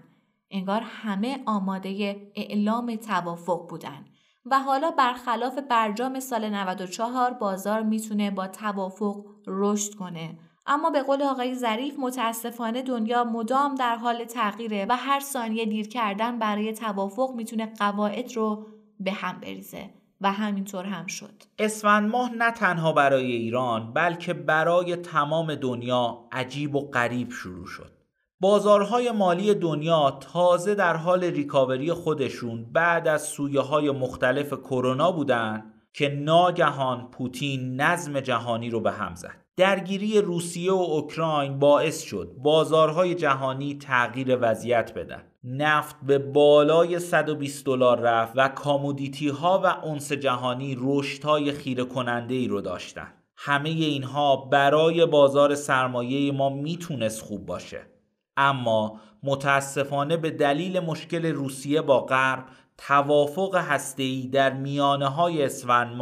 [0.53, 4.09] انگار همه آماده اعلام توافق بودند
[4.45, 10.39] و حالا برخلاف برجام سال 94 بازار می‌تونه با توافق رشد کنه.
[10.67, 15.87] اما به قول آقای ظریف متاسفانه دنیا مدام در حال تغییره و هر ثانیه دیر
[15.87, 18.67] کردن برای توافق می‌تونه قواعد رو
[18.99, 19.89] به هم بریزه.
[20.21, 21.43] و همینطور هم شد.
[21.59, 28.02] اسفند ماه نه تنها برای ایران بلکه برای تمام دنیا عجیب و غریب شروع شد.
[28.43, 35.63] بازارهای مالی دنیا تازه در حال ریکاوری خودشون بعد از سویه های مختلف کرونا بودن
[35.93, 39.43] که ناگهان پوتین نظم جهانی رو به هم زد.
[39.57, 45.23] درگیری روسیه و اوکراین باعث شد بازارهای جهانی تغییر وضعیت بدن.
[45.43, 51.83] نفت به بالای 120 دلار رفت و کامودیتی ها و اونس جهانی رشد های خیره
[51.83, 53.13] کننده ای رو داشتن.
[53.37, 57.92] همه اینها برای بازار سرمایه ما می‌تونست خوب باشه.
[58.37, 62.45] اما متاسفانه به دلیل مشکل روسیه با غرب
[62.77, 66.01] توافق هسته‌ای در میانه های اسفند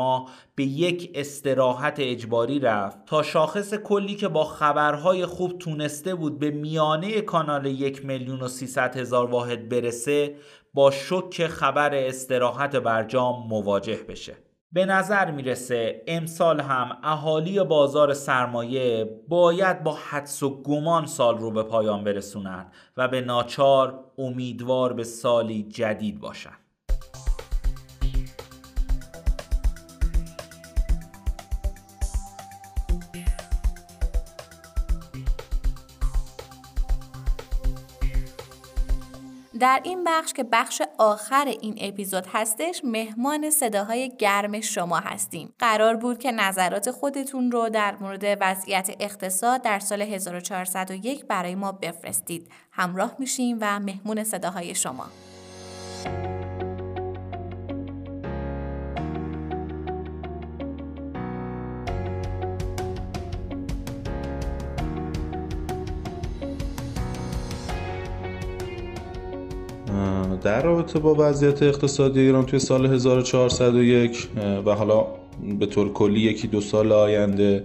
[0.56, 6.52] به یک استراحت اجباری رفت تا شاخص کلی که با خبرهای خوب تونسته بود به
[6.52, 8.48] میانه کانال یک میلیون و
[8.96, 10.36] هزار واحد برسه
[10.74, 14.51] با شک خبر استراحت برجام مواجه بشه.
[14.74, 21.52] به نظر می‌رسه امسال هم اهالی بازار سرمایه باید با حدس و گمان سال رو
[21.52, 26.61] به پایان برسونن و به ناچار امیدوار به سالی جدید باشن.
[39.62, 45.54] در این بخش که بخش آخر این اپیزود هستش مهمان صداهای گرم شما هستیم.
[45.60, 51.72] قرار بود که نظرات خودتون رو در مورد وضعیت اقتصاد در سال 1401 برای ما
[51.72, 52.52] بفرستید.
[52.72, 55.06] همراه میشیم و مهمون صداهای شما.
[70.44, 74.28] در رابطه با وضعیت اقتصادی ایران توی سال 1401
[74.66, 75.06] و حالا
[75.60, 77.64] به طور کلی یکی دو سال آینده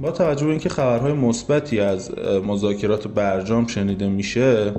[0.00, 2.10] با توجه به اینکه خبرهای مثبتی از
[2.44, 4.72] مذاکرات برجام شنیده میشه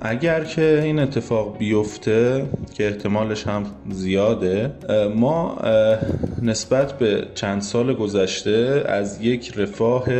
[0.00, 4.72] اگر که این اتفاق بیفته که احتمالش هم زیاده
[5.14, 5.58] ما
[6.42, 10.10] نسبت به چند سال گذشته از یک رفاه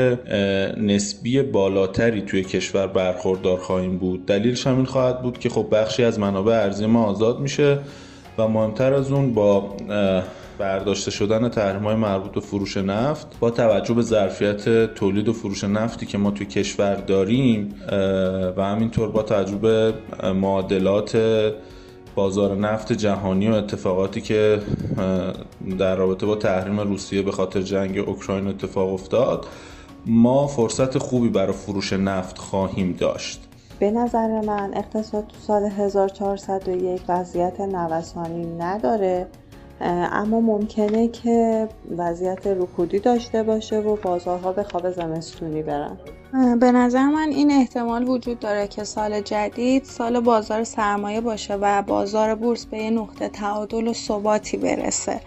[0.81, 4.27] نسبی بالاتری توی کشور برخوردار خواهیم بود.
[4.27, 7.79] دلیلش هم این خواهد بود که خب بخشی از منابع ارزی ما آزاد میشه
[8.39, 9.77] و مهمتر از اون با
[10.59, 15.65] برداشته شدن تحریم های مربوط به فروش نفت با توجه به ظرفیت تولید و فروش
[15.65, 17.75] نفتی که ما توی کشور داریم
[18.57, 19.95] و همینطور با توجه به
[20.33, 21.19] معادلات
[22.15, 24.61] بازار نفت جهانی و اتفاقاتی که
[25.79, 29.47] در رابطه با تحریم روسیه به خاطر جنگ اوکراین اتفاق افتاد
[30.07, 33.41] ما فرصت خوبی برای فروش نفت خواهیم داشت.
[33.79, 39.27] به نظر من اقتصاد تو سال 1401 وضعیت نوسانی نداره.
[39.81, 45.97] اما ممکنه که وضعیت رکودی داشته باشه و بازارها به خواب زمستونی برن.
[46.61, 51.83] به نظر من این احتمال وجود داره که سال جدید سال بازار سرمایه باشه و
[51.83, 55.21] بازار بورس به یه نقطه تعادل و ثباتی برسه.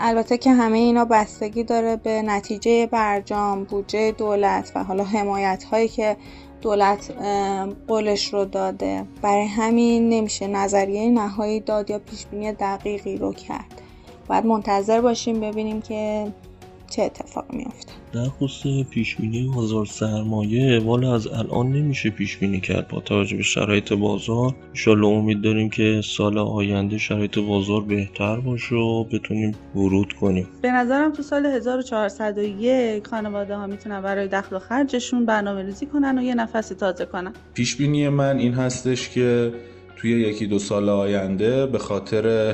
[0.00, 5.88] البته که همه اینا بستگی داره به نتیجه برجام بودجه دولت و حالا حمایت هایی
[5.88, 6.16] که
[6.62, 7.12] دولت
[7.88, 9.04] قولش رو داده.
[9.22, 13.82] برای همین نمیشه نظریه نهایی داد یا پیشبینی دقیقی رو کرد.
[14.28, 16.32] باید منتظر باشیم ببینیم که
[16.92, 23.00] چه اتفاق میافته؟ در خصوص پیشبینی بازار سرمایه والا از الان نمیشه پیشبینی کرد با
[23.00, 24.54] توجه به شرایط بازار.
[24.68, 30.48] انشالله امید داریم که سال آینده شرایط بازار بهتر باشه و بتونیم ورود کنیم.
[30.62, 36.18] به نظرم تو سال 1401 خانواده ها می‌تونن برای دخل و خرجشون برنامه ریزی کنن
[36.18, 37.32] و یه نفسی تازه کنن.
[37.54, 39.52] پیشبینی من این هستش که
[40.02, 42.52] توی یکی دو سال آینده به خاطر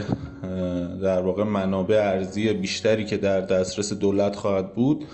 [1.02, 5.04] در واقع منابع ارزی بیشتری که در دسترس دولت خواهد بود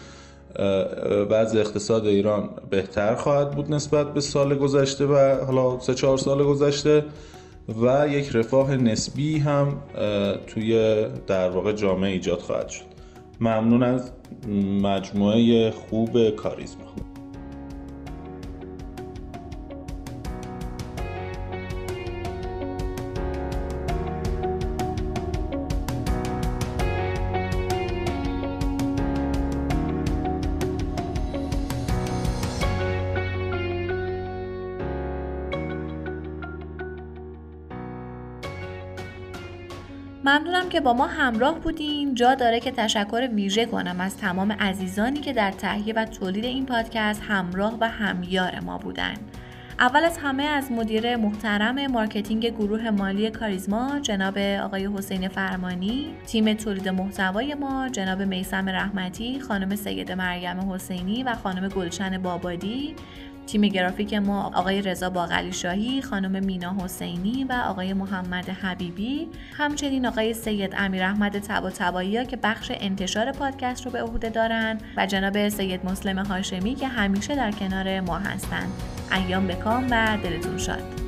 [1.30, 6.44] وضع اقتصاد ایران بهتر خواهد بود نسبت به سال گذشته و حالا سه چهار سال
[6.44, 7.04] گذشته
[7.82, 9.82] و یک رفاه نسبی هم
[10.46, 12.84] توی در واقع جامعه ایجاد خواهد شد.
[13.40, 14.10] ممنون از
[14.82, 17.03] مجموعه خوب کاریزما.
[40.26, 42.14] ممنونم که با ما همراه بودین.
[42.14, 46.66] جا داره که تشکر ویژه کنم از تمام عزیزانی که در تهیه و تولید این
[46.66, 49.14] پادکست همراه و همیار ما بودن.
[49.78, 56.54] اول از همه از مدیر محترم marketing گروه مالی کاریزما جناب آقای حسین فرمانی تیم
[56.54, 62.94] تولید محتوای ما جناب میسم رحمتی خانم سیده مریم حسینی و خانم گلشن بابادی.
[63.46, 69.28] تیم گرافیک ما آقای رضا باقلی شاهی، خانم مینا حسینی و آقای محمد حبیبی،
[69.58, 74.78] همچنین آقای سید امیر احمد تبا تبایی که بخش انتشار پادکست رو به عهده دارن
[74.96, 78.72] و جناب سید مسلم هاشمی که همیشه در کنار ما هستند.
[79.12, 81.03] ایام بکام و دلتون شاد.